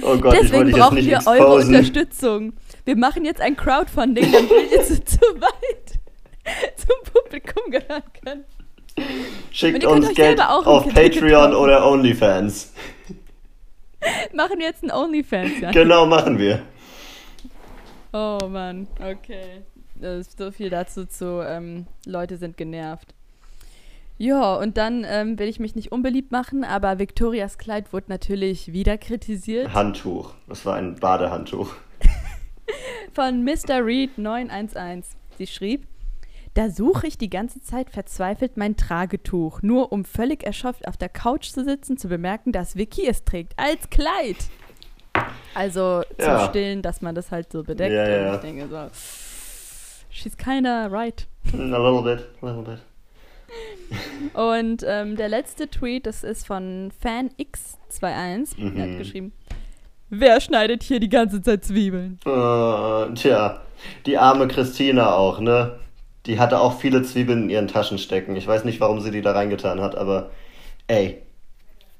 Oh 0.02 0.18
Gott, 0.18 0.34
ich 0.34 0.40
Deswegen 0.40 0.72
brauchen 0.72 0.98
wir 0.98 1.22
eure 1.24 1.38
exposen. 1.38 1.74
Unterstützung. 1.74 2.52
Wir 2.84 2.98
machen 2.98 3.24
jetzt 3.24 3.40
ein 3.40 3.56
Crowdfunding, 3.56 4.30
damit 4.30 4.50
wir 4.50 4.66
jetzt 4.66 5.08
zu 5.08 5.20
weit 5.40 5.98
zum 6.76 7.14
Publikum 7.14 7.70
gehören 7.70 8.02
können. 8.22 8.44
Schickt 9.50 9.84
uns 9.84 10.06
Geld 10.08 10.38
selber 10.38 10.50
auch 10.50 10.62
ein 10.62 10.66
auf 10.66 10.94
Patreon 10.94 11.54
oder 11.54 11.86
OnlyFans. 11.86 12.72
Machen 14.32 14.58
wir 14.58 14.66
jetzt 14.66 14.82
ein 14.84 14.90
OnlyFans, 14.90 15.60
ja? 15.60 15.70
Genau, 15.72 16.06
machen 16.06 16.38
wir. 16.38 16.62
Oh 18.12 18.38
Mann, 18.48 18.86
okay. 19.00 19.62
Das 19.96 20.20
ist 20.20 20.38
so 20.38 20.50
viel 20.50 20.70
dazu 20.70 21.04
zu, 21.06 21.44
ähm, 21.44 21.86
Leute 22.06 22.36
sind 22.36 22.56
genervt. 22.56 23.14
Ja, 24.16 24.54
und 24.54 24.76
dann 24.76 25.04
ähm, 25.08 25.38
will 25.38 25.48
ich 25.48 25.60
mich 25.60 25.74
nicht 25.74 25.92
unbeliebt 25.92 26.32
machen, 26.32 26.64
aber 26.64 26.98
Victorias 26.98 27.58
Kleid 27.58 27.92
wurde 27.92 28.06
natürlich 28.08 28.72
wieder 28.72 28.98
kritisiert 28.98 29.72
Handtuch. 29.74 30.34
Das 30.48 30.64
war 30.66 30.76
ein 30.76 30.96
Badehandtuch. 30.96 31.74
von 33.12 33.44
Mr. 33.44 33.84
Reed 33.84 34.18
911. 34.18 35.06
Sie 35.38 35.46
schrieb, 35.46 35.86
da 36.58 36.70
suche 36.70 37.06
ich 37.06 37.16
die 37.16 37.30
ganze 37.30 37.60
Zeit 37.62 37.88
verzweifelt 37.88 38.56
mein 38.56 38.76
Tragetuch, 38.76 39.62
nur 39.62 39.92
um 39.92 40.04
völlig 40.04 40.42
erschöpft 40.44 40.88
auf 40.88 40.96
der 40.96 41.08
Couch 41.08 41.50
zu 41.50 41.62
sitzen, 41.64 41.96
zu 41.96 42.08
bemerken, 42.08 42.50
dass 42.50 42.74
Vicky 42.74 43.06
es 43.06 43.22
trägt 43.24 43.52
als 43.56 43.88
Kleid. 43.90 44.36
Also 45.54 46.02
Ja. 46.18 46.38
zum 46.40 46.48
Stillen, 46.48 46.82
dass 46.82 47.00
man 47.00 47.14
das 47.14 47.30
halt 47.30 47.52
so 47.52 47.62
bedeckt. 47.62 47.94
Ja, 47.94 48.02
Und 48.04 48.10
ja. 48.10 48.34
ich 48.34 48.40
denke 48.40 48.68
so, 48.68 48.88
she's 50.10 50.36
kinda 50.36 50.86
right. 50.86 51.28
A 51.52 51.56
little 51.56 52.02
bit, 52.02 52.26
a 52.42 52.46
little 52.46 52.62
bit. 52.62 52.78
Und 54.34 54.84
ähm, 54.86 55.16
der 55.16 55.28
letzte 55.28 55.68
Tweet, 55.68 56.06
das 56.06 56.24
ist 56.24 56.46
von 56.46 56.90
FanX21. 57.02 58.56
Der 58.74 58.82
hat 58.82 58.88
Mhm. 58.90 58.98
geschrieben, 58.98 59.32
wer 60.10 60.40
schneidet 60.40 60.82
hier 60.82 60.98
die 61.00 61.08
ganze 61.08 61.40
Zeit 61.40 61.64
Zwiebeln? 61.64 62.18
Äh, 62.26 63.14
tja, 63.14 63.60
die 64.06 64.18
arme 64.18 64.48
Christina 64.48 65.14
auch, 65.14 65.40
ne? 65.40 65.78
Die 66.26 66.38
hatte 66.38 66.60
auch 66.60 66.78
viele 66.78 67.02
Zwiebeln 67.02 67.44
in 67.44 67.50
ihren 67.50 67.68
Taschen 67.68 67.98
stecken. 67.98 68.36
Ich 68.36 68.46
weiß 68.46 68.64
nicht, 68.64 68.80
warum 68.80 69.00
sie 69.00 69.10
die 69.10 69.22
da 69.22 69.32
reingetan 69.32 69.80
hat, 69.80 69.96
aber 69.96 70.30
ey, 70.86 71.22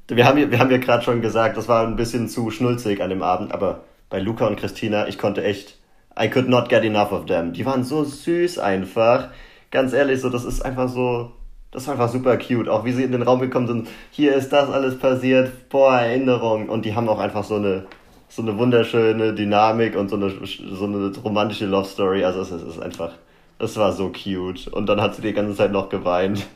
wir 0.08 0.24
haben, 0.24 0.50
wir 0.50 0.58
haben 0.58 0.70
ja 0.70 0.78
gerade 0.78 1.04
schon 1.04 1.20
gesagt, 1.20 1.56
das 1.56 1.68
war 1.68 1.86
ein 1.86 1.96
bisschen 1.96 2.28
zu 2.28 2.50
schnulzig 2.50 3.02
an 3.02 3.10
dem 3.10 3.22
Abend, 3.22 3.52
aber 3.52 3.82
bei 4.10 4.20
Luca 4.20 4.46
und 4.46 4.56
Christina, 4.56 5.06
ich 5.06 5.18
konnte 5.18 5.44
echt, 5.44 5.76
I 6.18 6.28
could 6.28 6.48
not 6.48 6.68
get 6.68 6.82
enough 6.82 7.12
of 7.12 7.26
them. 7.26 7.52
Die 7.52 7.64
waren 7.66 7.84
so 7.84 8.04
süß 8.04 8.58
einfach. 8.58 9.28
Ganz 9.70 9.92
ehrlich, 9.92 10.20
so, 10.20 10.30
das 10.30 10.44
ist 10.44 10.64
einfach 10.64 10.88
so, 10.88 11.32
das 11.70 11.86
war 11.86 11.94
einfach 11.94 12.08
super 12.08 12.38
cute. 12.38 12.68
Auch 12.68 12.84
wie 12.84 12.92
sie 12.92 13.04
in 13.04 13.12
den 13.12 13.22
Raum 13.22 13.40
gekommen 13.40 13.66
sind, 13.66 13.88
hier 14.10 14.34
ist 14.34 14.50
das 14.50 14.70
alles 14.70 14.98
passiert, 14.98 15.68
boah, 15.68 15.98
Erinnerung. 15.98 16.68
Und 16.68 16.84
die 16.84 16.94
haben 16.94 17.08
auch 17.08 17.18
einfach 17.18 17.44
so 17.44 17.56
eine, 17.56 17.86
so 18.28 18.42
eine 18.42 18.56
wunderschöne 18.56 19.34
Dynamik 19.34 19.94
und 19.94 20.08
so 20.08 20.16
eine, 20.16 20.30
so 20.30 20.84
eine 20.84 21.12
romantische 21.22 21.66
Love 21.66 21.88
Story. 21.88 22.24
Also 22.24 22.40
es 22.40 22.50
ist 22.50 22.80
einfach, 22.80 23.12
es 23.58 23.76
war 23.76 23.92
so 23.92 24.10
cute. 24.12 24.68
Und 24.68 24.86
dann 24.86 25.00
hat 25.00 25.14
sie 25.14 25.22
die 25.22 25.32
ganze 25.32 25.56
Zeit 25.56 25.72
noch 25.72 25.88
geweint. 25.88 26.46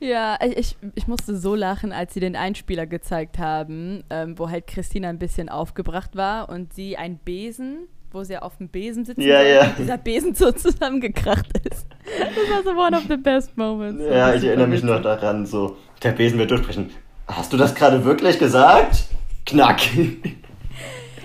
Ja, 0.00 0.36
ich, 0.42 0.76
ich 0.96 1.06
musste 1.06 1.36
so 1.36 1.54
lachen, 1.54 1.92
als 1.92 2.12
sie 2.12 2.18
den 2.18 2.34
Einspieler 2.34 2.86
gezeigt 2.86 3.38
haben, 3.38 4.02
ähm, 4.10 4.36
wo 4.36 4.50
halt 4.50 4.66
Christina 4.66 5.08
ein 5.08 5.20
bisschen 5.20 5.48
aufgebracht 5.48 6.16
war 6.16 6.48
und 6.48 6.72
sie 6.74 6.96
ein 6.96 7.18
Besen, 7.18 7.86
wo 8.10 8.24
sie 8.24 8.36
auf 8.36 8.56
dem 8.56 8.68
Besen 8.68 9.04
sitzen 9.04 9.20
ja, 9.20 9.42
ja. 9.42 9.62
und 9.62 9.78
dieser 9.78 9.98
Besen 9.98 10.34
so 10.34 10.50
zusammengekracht 10.50 11.46
ist. 11.70 11.86
Das 12.18 12.50
war 12.50 12.62
so 12.64 12.70
one 12.70 12.96
of 12.96 13.04
the 13.08 13.16
best 13.16 13.56
moments. 13.56 14.02
Ja, 14.02 14.34
ich 14.34 14.42
erinnere 14.42 14.66
mich 14.66 14.82
noch 14.82 15.00
daran, 15.00 15.46
so, 15.46 15.76
der 16.02 16.10
Besen 16.10 16.36
wird 16.36 16.50
durchbrechen. 16.50 16.90
Hast 17.28 17.52
du 17.52 17.56
das 17.56 17.72
gerade 17.72 18.04
wirklich 18.04 18.40
gesagt? 18.40 19.04
Knack. 19.46 19.82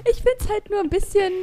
Ich 0.09 0.17
finde 0.17 0.37
es 0.39 0.49
halt 0.49 0.69
nur 0.69 0.79
ein 0.79 0.89
bisschen 0.89 1.33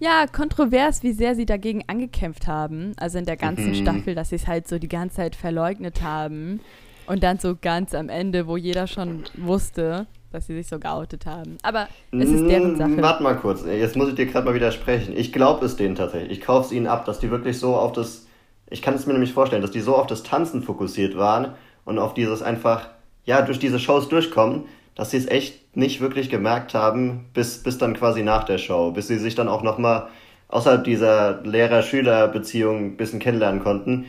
ja, 0.00 0.26
kontrovers, 0.26 1.02
wie 1.02 1.12
sehr 1.12 1.34
sie 1.34 1.46
dagegen 1.46 1.84
angekämpft 1.86 2.46
haben. 2.46 2.92
Also 2.96 3.18
in 3.18 3.24
der 3.24 3.36
ganzen 3.36 3.68
mhm. 3.68 3.74
Staffel, 3.74 4.14
dass 4.14 4.30
sie 4.30 4.36
es 4.36 4.46
halt 4.46 4.68
so 4.68 4.78
die 4.78 4.88
ganze 4.88 5.16
Zeit 5.16 5.36
verleugnet 5.36 6.02
haben. 6.02 6.60
Und 7.06 7.22
dann 7.22 7.38
so 7.38 7.56
ganz 7.60 7.94
am 7.94 8.10
Ende, 8.10 8.46
wo 8.46 8.56
jeder 8.56 8.86
schon 8.86 9.24
wusste, 9.36 10.06
dass 10.30 10.46
sie 10.46 10.54
sich 10.54 10.66
so 10.66 10.78
geoutet 10.78 11.24
haben. 11.24 11.56
Aber 11.62 11.88
es 12.12 12.28
ist 12.28 12.46
deren 12.46 12.76
Sache. 12.76 12.90
Mm, 12.90 13.02
warte 13.02 13.22
mal 13.22 13.36
kurz, 13.36 13.64
jetzt 13.64 13.96
muss 13.96 14.10
ich 14.10 14.14
dir 14.14 14.26
gerade 14.26 14.44
mal 14.44 14.54
widersprechen. 14.54 15.16
Ich 15.16 15.32
glaube 15.32 15.64
es 15.64 15.76
denen 15.76 15.94
tatsächlich. 15.94 16.38
Ich 16.38 16.40
kaufe 16.44 16.66
es 16.66 16.72
ihnen 16.72 16.86
ab, 16.86 17.06
dass 17.06 17.18
die 17.18 17.30
wirklich 17.30 17.58
so 17.58 17.74
auf 17.76 17.92
das. 17.92 18.26
Ich 18.68 18.82
kann 18.82 18.94
es 18.94 19.06
mir 19.06 19.14
nämlich 19.14 19.32
vorstellen, 19.32 19.62
dass 19.62 19.70
die 19.70 19.80
so 19.80 19.96
auf 19.96 20.06
das 20.06 20.22
Tanzen 20.22 20.62
fokussiert 20.62 21.16
waren 21.16 21.54
und 21.86 21.98
auf 21.98 22.12
dieses 22.12 22.42
einfach, 22.42 22.90
ja, 23.24 23.40
durch 23.40 23.58
diese 23.58 23.78
Shows 23.78 24.10
durchkommen, 24.10 24.64
dass 24.98 25.12
sie 25.12 25.16
es 25.16 25.28
echt 25.28 25.76
nicht 25.76 26.00
wirklich 26.00 26.28
gemerkt 26.28 26.74
haben, 26.74 27.26
bis, 27.32 27.62
bis 27.62 27.78
dann 27.78 27.94
quasi 27.94 28.24
nach 28.24 28.42
der 28.42 28.58
Show, 28.58 28.90
bis 28.90 29.06
sie 29.06 29.16
sich 29.18 29.36
dann 29.36 29.48
auch 29.48 29.62
nochmal 29.62 30.08
außerhalb 30.48 30.82
dieser 30.82 31.40
Lehrer-Schüler-Beziehung 31.44 32.78
ein 32.78 32.96
bisschen 32.96 33.20
kennenlernen 33.20 33.62
konnten. 33.62 34.06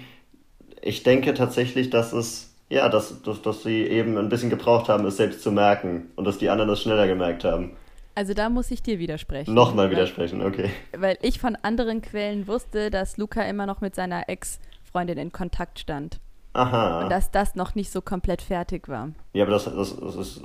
Ich 0.82 1.04
denke 1.04 1.36
tatsächlich, 1.36 1.92
dass 1.92 2.12
es, 2.12 2.56
ja, 2.70 2.90
dass, 2.90 3.22
dass, 3.22 3.44
dass 3.44 3.62
sie 3.62 3.84
eben 3.84 4.18
ein 4.18 4.30
bisschen 4.30 4.50
gebraucht 4.50 4.90
haben, 4.90 5.06
es 5.06 5.18
selbst 5.18 5.44
zu 5.44 5.52
merken 5.52 6.10
und 6.16 6.26
dass 6.26 6.40
die 6.40 6.50
anderen 6.50 6.72
es 6.72 6.82
schneller 6.82 7.06
gemerkt 7.06 7.44
haben. 7.44 7.78
Also 8.16 8.34
da 8.34 8.50
muss 8.50 8.72
ich 8.72 8.82
dir 8.82 8.98
widersprechen. 8.98 9.54
Nochmal 9.54 9.92
widersprechen, 9.92 10.42
okay. 10.42 10.72
Weil 10.98 11.20
ich 11.22 11.40
von 11.40 11.56
anderen 11.56 12.02
Quellen 12.02 12.48
wusste, 12.48 12.90
dass 12.90 13.18
Luca 13.18 13.44
immer 13.44 13.68
noch 13.68 13.80
mit 13.82 13.94
seiner 13.94 14.28
Ex-Freundin 14.28 15.20
in 15.20 15.32
Kontakt 15.32 15.78
stand. 15.78 16.20
Aha. 16.54 17.04
Und 17.04 17.12
dass 17.12 17.32
das 17.32 17.56
noch 17.56 17.76
nicht 17.76 17.92
so 17.92 18.02
komplett 18.02 18.42
fertig 18.42 18.90
war. 18.90 19.10
Ja, 19.34 19.44
aber 19.44 19.52
das, 19.52 19.66
das, 19.66 19.96
das, 19.96 20.16
ist, 20.16 20.42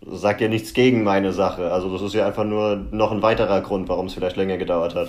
das 0.00 0.20
sagt 0.20 0.40
ja 0.40 0.48
nichts 0.48 0.72
gegen 0.72 1.02
meine 1.02 1.32
Sache. 1.32 1.72
Also 1.72 1.92
das 1.92 2.02
ist 2.02 2.14
ja 2.14 2.26
einfach 2.26 2.44
nur 2.44 2.76
noch 2.76 3.10
ein 3.10 3.22
weiterer 3.22 3.60
Grund, 3.60 3.88
warum 3.88 4.06
es 4.06 4.14
vielleicht 4.14 4.36
länger 4.36 4.58
gedauert 4.58 4.94
hat. 4.94 5.08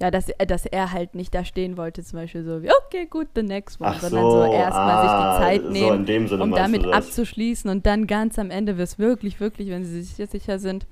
Ja, 0.00 0.10
dass, 0.10 0.28
dass 0.46 0.64
er 0.64 0.92
halt 0.92 1.14
nicht 1.14 1.34
da 1.34 1.44
stehen 1.44 1.76
wollte, 1.76 2.02
zum 2.02 2.20
Beispiel 2.20 2.42
so 2.42 2.62
wie, 2.62 2.70
okay, 2.86 3.04
gut, 3.04 3.28
the 3.34 3.42
next 3.42 3.80
one, 3.80 3.90
Ach 3.90 4.00
sondern 4.00 4.22
so, 4.22 4.44
so 4.44 4.52
erstmal 4.52 4.90
ah, 4.90 5.02
sich 5.02 5.60
die 5.60 5.72
Zeit 5.74 6.06
nehmen, 6.06 6.26
so 6.26 6.36
um 6.36 6.52
damit 6.52 6.86
abzuschließen 6.86 7.70
und 7.70 7.84
dann 7.84 8.06
ganz 8.06 8.38
am 8.38 8.50
Ende 8.50 8.78
wird 8.78 8.88
es 8.88 8.98
wirklich, 8.98 9.40
wirklich, 9.40 9.68
wenn 9.68 9.84
sie 9.84 10.00
sich 10.00 10.30
sicher 10.30 10.58
sind, 10.58 10.86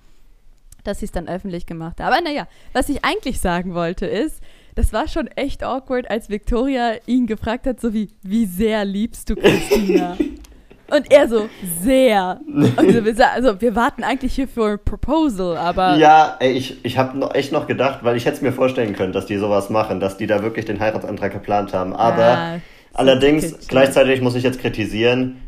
dass 0.85 0.99
sie 0.99 1.07
es 1.07 1.13
dann 1.13 1.27
öffentlich 1.27 1.65
gemacht 1.65 2.01
haben. 2.01 2.13
Aber 2.13 2.23
naja, 2.23 2.47
was 2.75 2.91
ich 2.91 3.03
eigentlich 3.03 3.41
sagen 3.41 3.73
wollte 3.73 4.05
ist, 4.05 4.43
das 4.79 4.93
war 4.93 5.09
schon 5.09 5.27
echt 5.35 5.65
awkward, 5.65 6.09
als 6.09 6.31
Victoria 6.31 6.93
ihn 7.05 7.27
gefragt 7.27 7.67
hat, 7.67 7.81
so 7.81 7.93
wie, 7.93 8.11
wie 8.23 8.47
sehr 8.47 8.85
liebst 8.85 9.29
du 9.29 9.35
Christina? 9.35 10.17
Und 10.91 11.13
er 11.13 11.29
so, 11.29 11.49
sehr. 11.83 12.41
Also 12.77 13.05
wir, 13.05 13.33
also 13.33 13.61
wir 13.61 13.75
warten 13.75 14.05
eigentlich 14.05 14.37
hier 14.37 14.47
für 14.47 14.67
ein 14.67 14.79
Proposal, 14.83 15.57
aber. 15.57 15.97
Ja, 15.97 16.37
ey, 16.39 16.53
ich, 16.53 16.83
ich 16.85 16.97
habe 16.97 17.19
noch, 17.19 17.35
echt 17.35 17.51
noch 17.51 17.67
gedacht, 17.67 18.05
weil 18.05 18.17
ich 18.17 18.25
hätte 18.25 18.37
es 18.37 18.43
mir 18.43 18.53
vorstellen 18.53 18.95
können, 18.95 19.13
dass 19.13 19.27
die 19.27 19.37
sowas 19.37 19.69
machen, 19.69 19.99
dass 19.99 20.17
die 20.17 20.29
da 20.29 20.43
wirklich 20.45 20.65
den 20.65 20.79
Heiratsantrag 20.79 21.33
geplant 21.33 21.75
haben. 21.75 21.93
Aber 21.93 22.23
ja, 22.23 22.61
allerdings, 22.95 23.67
gleichzeitig 23.67 24.23
muss 24.23 24.37
ich 24.37 24.45
jetzt 24.45 24.61
kritisieren, 24.61 25.43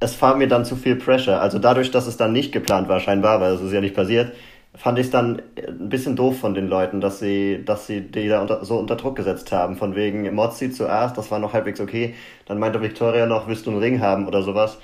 es 0.00 0.20
war 0.22 0.34
mir 0.34 0.48
dann 0.48 0.64
zu 0.64 0.76
viel 0.76 0.96
Pressure. 0.96 1.40
Also 1.40 1.58
dadurch, 1.58 1.90
dass 1.90 2.06
es 2.06 2.16
dann 2.16 2.32
nicht 2.32 2.52
geplant 2.52 2.88
war, 2.88 3.00
scheinbar, 3.00 3.40
weil 3.42 3.52
es 3.52 3.60
ist 3.60 3.72
ja 3.72 3.82
nicht 3.82 3.94
passiert, 3.94 4.32
fand 4.74 4.98
ich 4.98 5.06
es 5.06 5.10
dann 5.10 5.42
ein 5.56 5.88
bisschen 5.88 6.16
doof 6.16 6.38
von 6.38 6.54
den 6.54 6.66
Leuten, 6.66 7.00
dass 7.00 7.18
sie, 7.18 7.62
dass 7.64 7.86
sie 7.86 8.00
die 8.00 8.28
da 8.28 8.40
unter, 8.40 8.64
so 8.64 8.78
unter 8.78 8.96
Druck 8.96 9.16
gesetzt 9.16 9.52
haben. 9.52 9.76
Von 9.76 9.94
wegen 9.94 10.34
Mozzi 10.34 10.70
zuerst, 10.70 11.18
das 11.18 11.30
war 11.30 11.38
noch 11.38 11.52
halbwegs 11.52 11.80
okay. 11.80 12.14
Dann 12.46 12.58
meinte 12.58 12.80
Victoria 12.80 13.26
noch, 13.26 13.48
willst 13.48 13.66
du 13.66 13.70
einen 13.70 13.80
Ring 13.80 14.00
haben 14.00 14.26
oder 14.26 14.42
sowas. 14.42 14.78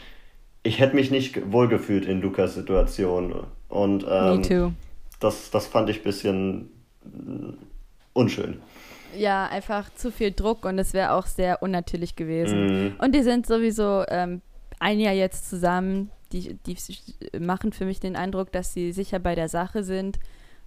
Ich 0.63 0.79
hätte 0.79 0.95
mich 0.95 1.11
nicht 1.11 1.53
wohlgefühlt 1.53 2.05
in 2.05 2.21
Lukas 2.21 2.55
Situation. 2.55 3.47
Und 3.69 4.05
ähm, 4.09 4.41
Me 4.41 4.43
too. 4.43 4.73
Das, 5.21 5.51
das 5.51 5.67
fand 5.67 5.89
ich 5.89 6.01
ein 6.01 6.05
bisschen 6.05 6.69
unschön. 8.13 8.61
Ja, 9.17 9.47
einfach 9.47 9.93
zu 9.95 10.13
viel 10.13 10.33
Druck 10.33 10.67
und 10.67 10.79
es 10.79 10.93
wäre 10.93 11.13
auch 11.13 11.27
sehr 11.27 11.63
unnatürlich 11.63 12.15
gewesen. 12.15 12.89
Mm. 12.89 12.97
Und 12.99 13.15
die 13.15 13.23
sind 13.23 13.47
sowieso 13.47 14.05
ähm, 14.09 14.43
ein 14.81 15.01
Jahr 15.01 15.15
jetzt 15.15 15.49
zusammen 15.49 16.11
die, 16.33 16.59
die 16.67 16.77
machen 17.39 17.73
für 17.73 17.85
mich 17.85 18.01
den 18.01 18.17
Eindruck, 18.17 18.53
dass 18.53 18.73
sie 18.73 18.93
sicher 18.93 19.19
bei 19.19 19.35
der 19.35 19.49
Sache 19.49 19.83
sind 19.83 20.19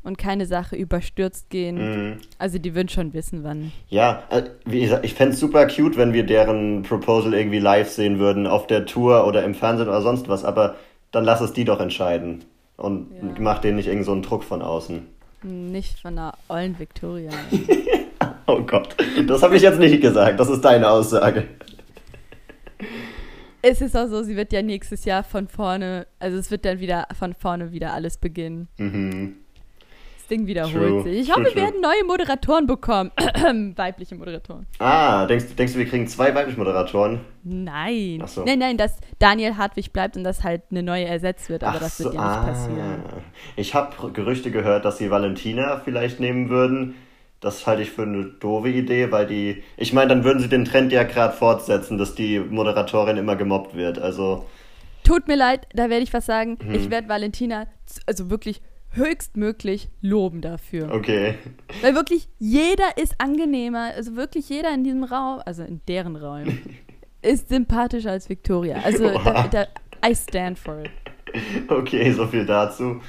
und 0.04 0.18
keine 0.18 0.46
Sache 0.46 0.76
überstürzt 0.76 1.50
gehen. 1.50 1.76
Mhm. 1.76 2.18
Also 2.40 2.58
die 2.58 2.74
würden 2.74 2.90
schon 2.90 3.14
wissen, 3.14 3.44
wann. 3.44 3.72
Ja, 3.90 4.24
äh, 4.30 4.44
wie 4.66 4.82
gesagt, 4.82 5.06
ich 5.06 5.14
fände 5.14 5.34
es 5.34 5.40
super 5.40 5.68
cute, 5.68 5.98
wenn 5.98 6.14
wir 6.14 6.26
deren 6.26 6.84
Proposal 6.84 7.34
irgendwie 7.34 7.60
live 7.60 7.90
sehen 7.90 8.20
würden, 8.20 8.48
auf 8.48 8.68
der 8.68 8.86
Tour 8.86 9.28
oder 9.28 9.44
im 9.44 9.54
Fernsehen 9.54 9.88
oder 9.88 10.02
sonst 10.02 10.28
was, 10.28 10.44
aber 10.44 10.76
dann 11.12 11.24
lass 11.24 11.42
es 11.42 11.54
die 11.54 11.66
doch 11.66 11.80
entscheiden. 11.80 12.44
Und 12.78 13.12
ja. 13.12 13.34
mach 13.40 13.60
denen 13.60 13.76
nicht 13.76 13.88
irgend 13.88 14.06
so 14.06 14.12
einen 14.12 14.24
Druck 14.24 14.44
von 14.44 14.62
außen. 14.62 15.06
Nicht 15.44 16.00
von 16.00 16.18
einer 16.18 16.34
ollen 16.48 16.80
Victoria. 16.80 17.32
oh 18.48 18.62
Gott, 18.62 18.96
das 19.28 19.44
habe 19.44 19.56
ich 19.56 19.62
jetzt 19.62 19.80
nicht 19.80 20.02
gesagt, 20.02 20.40
das 20.40 20.50
ist 20.50 20.62
deine 20.62 20.90
Aussage 20.90 21.46
es 23.62 23.82
ist 23.82 23.96
auch 23.96 24.08
so, 24.08 24.24
sie 24.24 24.36
wird 24.36 24.54
ja 24.54 24.62
nächstes 24.62 25.06
Jahr 25.06 25.24
von 25.24 25.48
vorne, 25.48 26.08
also 26.20 26.38
es 26.38 26.52
wird 26.52 26.66
dann 26.66 26.80
wieder 26.80 27.08
von 27.18 27.34
vorne 27.34 27.72
wieder 27.72 27.94
alles 27.94 28.18
beginnen. 28.18 28.68
Mhm. 28.78 29.38
Das 30.18 30.28
Ding 30.28 30.48
wiederholt 30.48 30.74
true. 30.74 31.04
sich. 31.04 31.20
Ich 31.22 31.28
true, 31.30 31.44
hoffe, 31.44 31.56
wir 31.56 31.62
werden 31.62 31.82
neue 31.82 32.04
Moderatoren 32.06 32.66
bekommen. 32.66 33.12
weibliche 33.76 34.16
Moderatoren. 34.16 34.66
Ah, 34.80 35.26
denkst, 35.26 35.56
denkst 35.58 35.74
du, 35.74 35.80
wir 35.80 35.86
kriegen 35.86 36.08
zwei 36.08 36.34
weibliche 36.34 36.58
Moderatoren? 36.58 37.20
Nein. 37.44 38.22
Ach 38.24 38.28
so. 38.28 38.46
Nein, 38.46 38.60
nein, 38.60 38.78
dass 38.78 38.98
Daniel 39.20 39.58
Hartwig 39.58 39.92
bleibt 39.92 40.16
und 40.16 40.24
dass 40.24 40.44
halt 40.44 40.64
eine 40.72 40.84
neue 40.84 41.06
ersetzt 41.06 41.50
wird, 41.50 41.64
aber 41.64 41.78
Ach 41.78 41.82
das 41.82 42.00
wird 42.00 42.14
so, 42.14 42.16
ja 42.16 42.22
nicht 42.22 42.38
ah. 42.38 42.44
passieren. 42.46 43.04
Ich 43.58 43.76
habe 43.76 44.12
Gerüchte 44.12 44.52
gehört, 44.52 44.86
dass 44.86 44.98
sie 44.98 45.12
Valentina 45.12 45.82
vielleicht 45.84 46.20
nehmen 46.20 46.50
würden 46.50 46.96
das 47.42 47.66
halte 47.66 47.82
ich 47.82 47.92
für 47.92 48.04
eine 48.04 48.26
doofe 48.26 48.70
Idee, 48.70 49.12
weil 49.12 49.26
die. 49.26 49.64
Ich 49.76 49.94
meine, 49.94 50.10
dann 50.10 50.24
würden 50.24 50.40
sie 50.40 50.48
den 50.48 50.64
Trend 50.64 50.92
ja 50.94 51.04
gerade 51.04 51.36
fortsetzen, 51.36 51.98
dass 51.98 52.16
die 52.16 52.40
Moderatorin 52.40 53.18
immer 53.18 53.36
gemobbt 53.36 53.76
wird. 53.76 54.00
Also. 54.00 54.46
Tut 55.04 55.28
mir 55.28 55.36
leid, 55.36 55.68
da 55.74 55.90
werde 55.90 56.04
ich 56.04 56.14
was 56.14 56.28
sagen. 56.28 56.58
Hm. 56.64 56.76
Ich 56.76 56.92
werde 56.92 57.10
Valentina, 57.10 57.66
also 58.06 58.30
wirklich 58.30 58.62
höchstmöglich 58.92 59.90
loben 60.02 60.42
dafür. 60.42 60.94
Okay. 60.94 61.36
Weil 61.82 61.96
wirklich 61.96 62.28
jeder 62.38 62.98
ist 62.98 63.16
angenehmer, 63.18 63.92
also 63.96 64.16
wirklich 64.16 64.48
jeder 64.50 64.74
in 64.74 64.84
diesem 64.84 65.04
Raum, 65.04 65.42
also 65.44 65.64
in 65.64 65.82
deren 65.88 66.16
Raum, 66.16 66.60
ist 67.24 67.50
sympathischer 67.50 68.12
als 68.12 68.30
Victoria. 68.30 68.82
Also 68.84 69.10
da, 69.12 69.48
da, 69.48 69.68
I 70.08 70.16
stand 70.16 70.60
for 70.60 70.80
it. 70.84 70.92
Okay, 71.70 72.12
so 72.12 72.28
viel 72.28 72.46
dazu. 72.46 73.00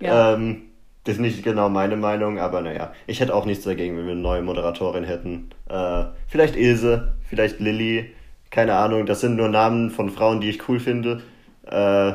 Ja. 0.00 0.34
Ähm, 0.34 0.69
das 1.04 1.14
ist 1.14 1.20
nicht 1.20 1.42
genau 1.42 1.68
meine 1.68 1.96
Meinung, 1.96 2.38
aber 2.38 2.60
naja, 2.60 2.92
ich 3.06 3.20
hätte 3.20 3.34
auch 3.34 3.46
nichts 3.46 3.64
dagegen, 3.64 3.96
wenn 3.96 4.04
wir 4.04 4.12
eine 4.12 4.20
neue 4.20 4.42
Moderatorin 4.42 5.04
hätten. 5.04 5.50
Äh, 5.68 6.04
vielleicht 6.28 6.56
Ilse, 6.56 7.12
vielleicht 7.28 7.58
Lilly, 7.60 8.12
keine 8.50 8.74
Ahnung, 8.74 9.06
das 9.06 9.20
sind 9.20 9.36
nur 9.36 9.48
Namen 9.48 9.90
von 9.90 10.10
Frauen, 10.10 10.40
die 10.40 10.50
ich 10.50 10.68
cool 10.68 10.78
finde. 10.78 11.22
Äh, 11.66 12.12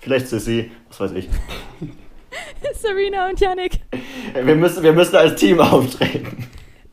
vielleicht 0.00 0.28
Sissy, 0.28 0.70
was 0.88 1.00
weiß 1.00 1.12
ich. 1.12 1.28
Serena 2.74 3.28
und 3.28 3.40
Yannick. 3.40 3.80
Wir 4.34 4.54
müssen, 4.54 4.82
wir 4.82 4.92
müssen 4.92 5.16
als 5.16 5.38
Team 5.38 5.60
auftreten. 5.60 6.46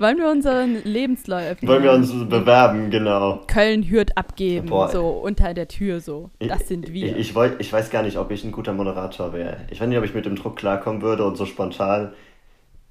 Wollen 0.04 0.18
wir 0.18 0.30
unseren 0.30 0.84
Lebenslauf 0.84 1.62
Wollen 1.62 1.82
wir 1.82 1.94
uns 1.94 2.12
bewerben, 2.28 2.90
genau. 2.90 3.40
Köln 3.48 3.90
hört 3.90 4.18
abgeben, 4.18 4.68
Boah. 4.68 4.90
so 4.90 5.08
unter 5.08 5.54
der 5.54 5.70
Tür 5.70 6.02
so. 6.02 6.30
Das 6.40 6.68
sind 6.68 6.92
wir. 6.92 7.14
Ich, 7.14 7.30
ich, 7.30 7.36
wollt, 7.36 7.62
ich 7.62 7.72
weiß 7.72 7.90
gar 7.90 8.04
nicht, 8.04 8.18
ob 8.18 8.30
ich 8.30 8.44
ein 8.44 8.52
guter 8.52 8.74
Moderator 8.74 9.32
wäre. 9.32 9.60
Ich 9.72 9.80
weiß 9.80 9.88
nicht, 9.88 9.98
ob 9.98 10.04
ich 10.04 10.14
mit 10.14 10.26
dem 10.26 10.36
Druck 10.36 10.58
klarkommen 10.58 11.02
würde 11.02 11.24
und 11.24 11.38
so 11.38 11.46
spontan. 11.46 12.12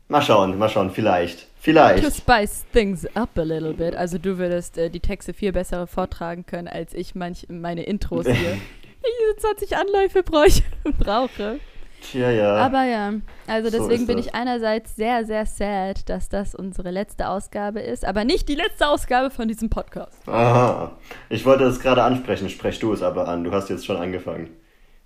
Mal 0.08 0.22
schauen, 0.22 0.56
mal 0.56 0.70
schauen, 0.70 0.90
vielleicht. 0.90 1.48
Vielleicht. 1.60 2.02
To 2.02 2.10
spice 2.10 2.64
things 2.72 3.06
up 3.14 3.36
a 3.36 3.42
little 3.42 3.74
bit. 3.74 3.94
Also 3.94 4.16
du 4.16 4.38
würdest 4.38 4.78
äh, 4.78 4.88
die 4.88 5.00
Texte 5.00 5.34
viel 5.34 5.52
besser 5.52 5.86
vortragen 5.86 6.46
können, 6.46 6.66
als 6.66 6.94
ich 6.94 7.14
manch, 7.14 7.46
meine 7.50 7.82
Intros 7.82 8.24
hier. 8.24 8.34
ich 9.02 9.38
20 9.38 9.76
Anläufe 9.76 10.22
brauche. 10.22 11.60
Tja, 12.02 12.30
ja. 12.30 12.56
Aber 12.56 12.84
ja, 12.84 13.14
also 13.46 13.70
deswegen 13.70 14.02
so 14.02 14.06
bin 14.06 14.18
ich 14.18 14.34
einerseits 14.34 14.96
sehr, 14.96 15.24
sehr 15.24 15.46
sad, 15.46 16.08
dass 16.08 16.28
das 16.28 16.54
unsere 16.54 16.90
letzte 16.90 17.28
Ausgabe 17.28 17.80
ist, 17.80 18.04
aber 18.04 18.24
nicht 18.24 18.48
die 18.48 18.54
letzte 18.54 18.88
Ausgabe 18.88 19.30
von 19.30 19.48
diesem 19.48 19.70
Podcast. 19.70 20.16
Aha. 20.26 20.92
Ich 21.28 21.46
wollte 21.46 21.64
es 21.64 21.80
gerade 21.80 22.02
ansprechen, 22.02 22.48
sprech 22.48 22.78
du 22.78 22.92
es 22.92 23.02
aber 23.02 23.28
an. 23.28 23.44
Du 23.44 23.52
hast 23.52 23.70
jetzt 23.70 23.86
schon 23.86 23.96
angefangen. 23.96 24.50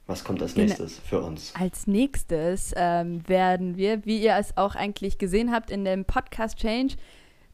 Was 0.07 0.23
kommt 0.23 0.41
als 0.41 0.55
nächstes 0.55 1.01
für 1.01 1.21
uns? 1.21 1.53
Als 1.59 1.89
nächstes 1.89 2.73
ähm, 2.77 3.29
werden 3.29 3.77
wir, 3.77 4.05
wie 4.07 4.23
ihr 4.23 4.37
es 4.39 4.57
auch 4.57 4.77
eigentlich 4.77 5.19
gesehen 5.19 5.53
habt 5.53 5.71
in 5.71 5.85
dem 5.85 6.05
Podcast 6.05 6.59
Change, 6.59 6.95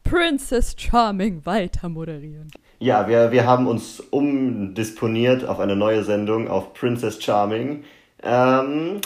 Princess 0.03 0.75
Charming 0.77 1.45
weiter 1.45 1.89
moderieren. 1.89 2.51
Ja, 2.79 3.07
wir, 3.07 3.31
wir 3.31 3.47
haben 3.47 3.65
uns 3.65 3.99
umdisponiert 3.99 5.45
auf 5.45 5.59
eine 5.59 5.75
neue 5.75 6.03
Sendung 6.03 6.47
auf 6.47 6.73
Princess 6.73 7.23
Charming. 7.23 7.85
Ähm, 8.21 9.01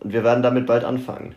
und 0.00 0.12
wir 0.12 0.24
werden 0.24 0.42
damit 0.42 0.66
bald 0.66 0.84
anfangen. 0.84 1.34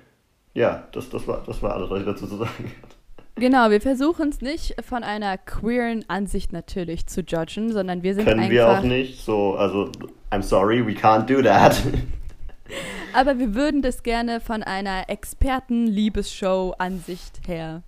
Ja, 0.53 0.87
das, 0.91 1.09
das, 1.09 1.27
war, 1.27 1.43
das 1.45 1.61
war 1.61 1.73
alles, 1.73 1.89
was 1.89 1.99
ich 1.99 2.05
dazu 2.05 2.27
zu 2.27 2.37
sagen 2.37 2.51
hatte. 2.81 2.95
Genau, 3.35 3.71
wir 3.71 3.81
versuchen 3.81 4.29
es 4.29 4.41
nicht 4.41 4.75
von 4.85 5.03
einer 5.03 5.39
queeren 5.39 6.07
Ansicht 6.07 6.53
natürlich 6.53 7.07
zu 7.07 7.21
judgen, 7.21 7.73
sondern 7.73 8.03
wir 8.03 8.13
sind 8.13 8.25
Können 8.25 8.41
einfach... 8.41 8.51
wir 8.51 8.69
auch 8.69 8.83
nicht, 8.83 9.23
so, 9.23 9.55
also, 9.55 9.89
I'm 10.31 10.43
sorry, 10.43 10.85
we 10.85 10.91
can't 10.91 11.25
do 11.25 11.41
that. 11.41 11.81
Aber 13.13 13.39
wir 13.39 13.55
würden 13.55 13.81
das 13.81 14.03
gerne 14.03 14.39
von 14.39 14.61
einer 14.63 15.09
Experten-Liebesshow-Ansicht 15.09 17.47
her. 17.47 17.81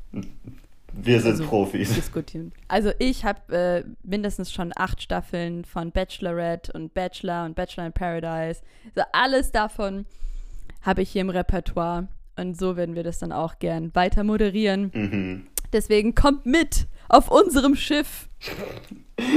Wir 0.93 1.19
sind 1.19 1.31
also, 1.31 1.45
Profis. 1.45 1.93
Diskutieren. 1.93 2.53
Also 2.67 2.91
ich 2.99 3.25
habe 3.25 3.55
äh, 3.55 3.83
mindestens 4.03 4.53
schon 4.53 4.71
acht 4.75 5.01
Staffeln 5.01 5.65
von 5.65 5.89
Bachelorette 5.91 6.71
und 6.73 6.93
Bachelor 6.93 7.45
und 7.45 7.55
Bachelor 7.55 7.87
in 7.87 7.93
Paradise. 7.93 8.61
Also 8.95 9.07
alles 9.11 9.51
davon 9.51 10.05
habe 10.85 11.01
ich 11.01 11.09
hier 11.09 11.21
im 11.21 11.29
Repertoire. 11.29 12.07
Und 12.37 12.57
so 12.57 12.77
werden 12.77 12.95
wir 12.95 13.03
das 13.03 13.19
dann 13.19 13.31
auch 13.31 13.59
gern 13.59 13.93
weiter 13.95 14.23
moderieren. 14.23 14.91
Mhm. 14.93 15.47
Deswegen 15.73 16.15
kommt 16.15 16.45
mit 16.45 16.87
auf 17.09 17.29
unserem 17.29 17.75
Schiff. 17.75 18.29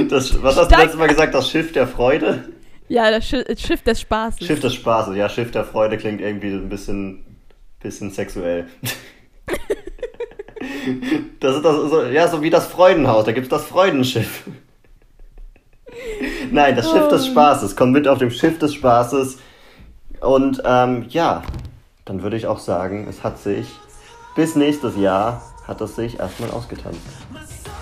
Das, 0.08 0.42
was 0.42 0.56
hast 0.56 0.70
du 0.70 0.76
letztes 0.76 0.98
Mal 0.98 1.08
gesagt? 1.08 1.34
Das 1.34 1.50
Schiff 1.50 1.72
der 1.72 1.86
Freude? 1.86 2.44
Ja, 2.88 3.10
das 3.10 3.26
Schiff 3.26 3.82
des 3.82 4.00
Spaßes. 4.00 4.46
Schiff 4.46 4.60
des 4.60 4.74
Spaßes, 4.74 5.16
ja, 5.16 5.28
Schiff 5.28 5.50
der 5.50 5.64
Freude 5.64 5.98
klingt 5.98 6.20
irgendwie 6.20 6.48
ein 6.48 6.68
bisschen, 6.68 7.24
bisschen 7.80 8.10
sexuell. 8.10 8.66
das 11.40 11.56
ist 11.56 11.64
das, 11.64 11.90
so, 11.90 12.04
ja, 12.04 12.28
so 12.28 12.42
wie 12.42 12.50
das 12.50 12.66
Freudenhaus, 12.66 13.24
da 13.24 13.32
gibt 13.32 13.44
es 13.44 13.50
das 13.50 13.66
Freudenschiff. 13.66 14.44
Nein, 16.50 16.76
das 16.76 16.90
Schiff 16.90 17.08
des 17.08 17.28
oh. 17.28 17.30
Spaßes. 17.30 17.76
Komm 17.76 17.92
mit 17.92 18.08
auf 18.08 18.18
dem 18.18 18.30
Schiff 18.30 18.58
des 18.58 18.74
Spaßes. 18.74 19.38
Und 20.20 20.62
ähm, 20.64 21.06
ja, 21.08 21.42
dann 22.04 22.22
würde 22.22 22.36
ich 22.36 22.46
auch 22.46 22.58
sagen, 22.58 23.06
es 23.08 23.22
hat 23.22 23.38
sich 23.38 23.68
bis 24.34 24.54
nächstes 24.54 24.96
Jahr 24.96 25.42
hat 25.66 25.80
es 25.80 25.96
sich 25.96 26.18
erstmal 26.18 26.50
ausgetanzt. 26.50 27.00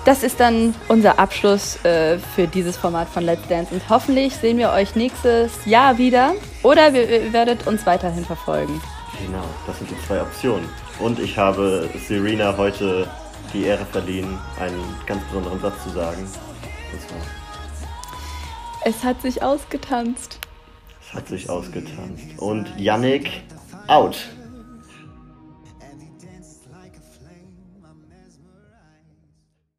Das 0.04 0.22
ist 0.22 0.40
dann 0.40 0.74
unser 0.88 1.18
Abschluss 1.18 1.84
äh, 1.84 2.18
für 2.18 2.46
dieses 2.46 2.76
Format 2.76 3.08
von 3.08 3.24
Let's 3.24 3.46
Dance 3.48 3.74
und 3.74 3.82
hoffentlich 3.88 4.34
sehen 4.34 4.58
wir 4.58 4.70
euch 4.70 4.94
nächstes 4.94 5.52
Jahr 5.64 5.98
wieder 5.98 6.34
oder 6.62 6.92
wir, 6.92 7.08
ihr 7.08 7.32
werdet 7.32 7.66
uns 7.66 7.86
weiterhin 7.86 8.24
verfolgen. 8.24 8.80
Genau, 9.24 9.44
das 9.66 9.78
sind 9.78 9.90
die 9.90 10.06
zwei 10.06 10.20
Optionen. 10.20 10.68
Und 10.98 11.18
ich 11.18 11.36
habe 11.36 11.88
Serena 12.06 12.56
heute 12.56 13.08
die 13.52 13.64
Ehre 13.64 13.84
verliehen, 13.84 14.38
einen 14.60 14.82
ganz 15.06 15.22
besonderen 15.24 15.60
Satz 15.60 15.82
zu 15.82 15.90
sagen. 15.90 16.28
Es 18.84 19.04
hat 19.04 19.20
sich 19.22 19.42
ausgetanzt. 19.42 20.38
Es 21.08 21.14
hat 21.14 21.28
sich 21.28 21.48
ausgetanzt. 21.48 22.24
Und 22.38 22.68
Yannick 22.78 23.42
out. 23.86 24.16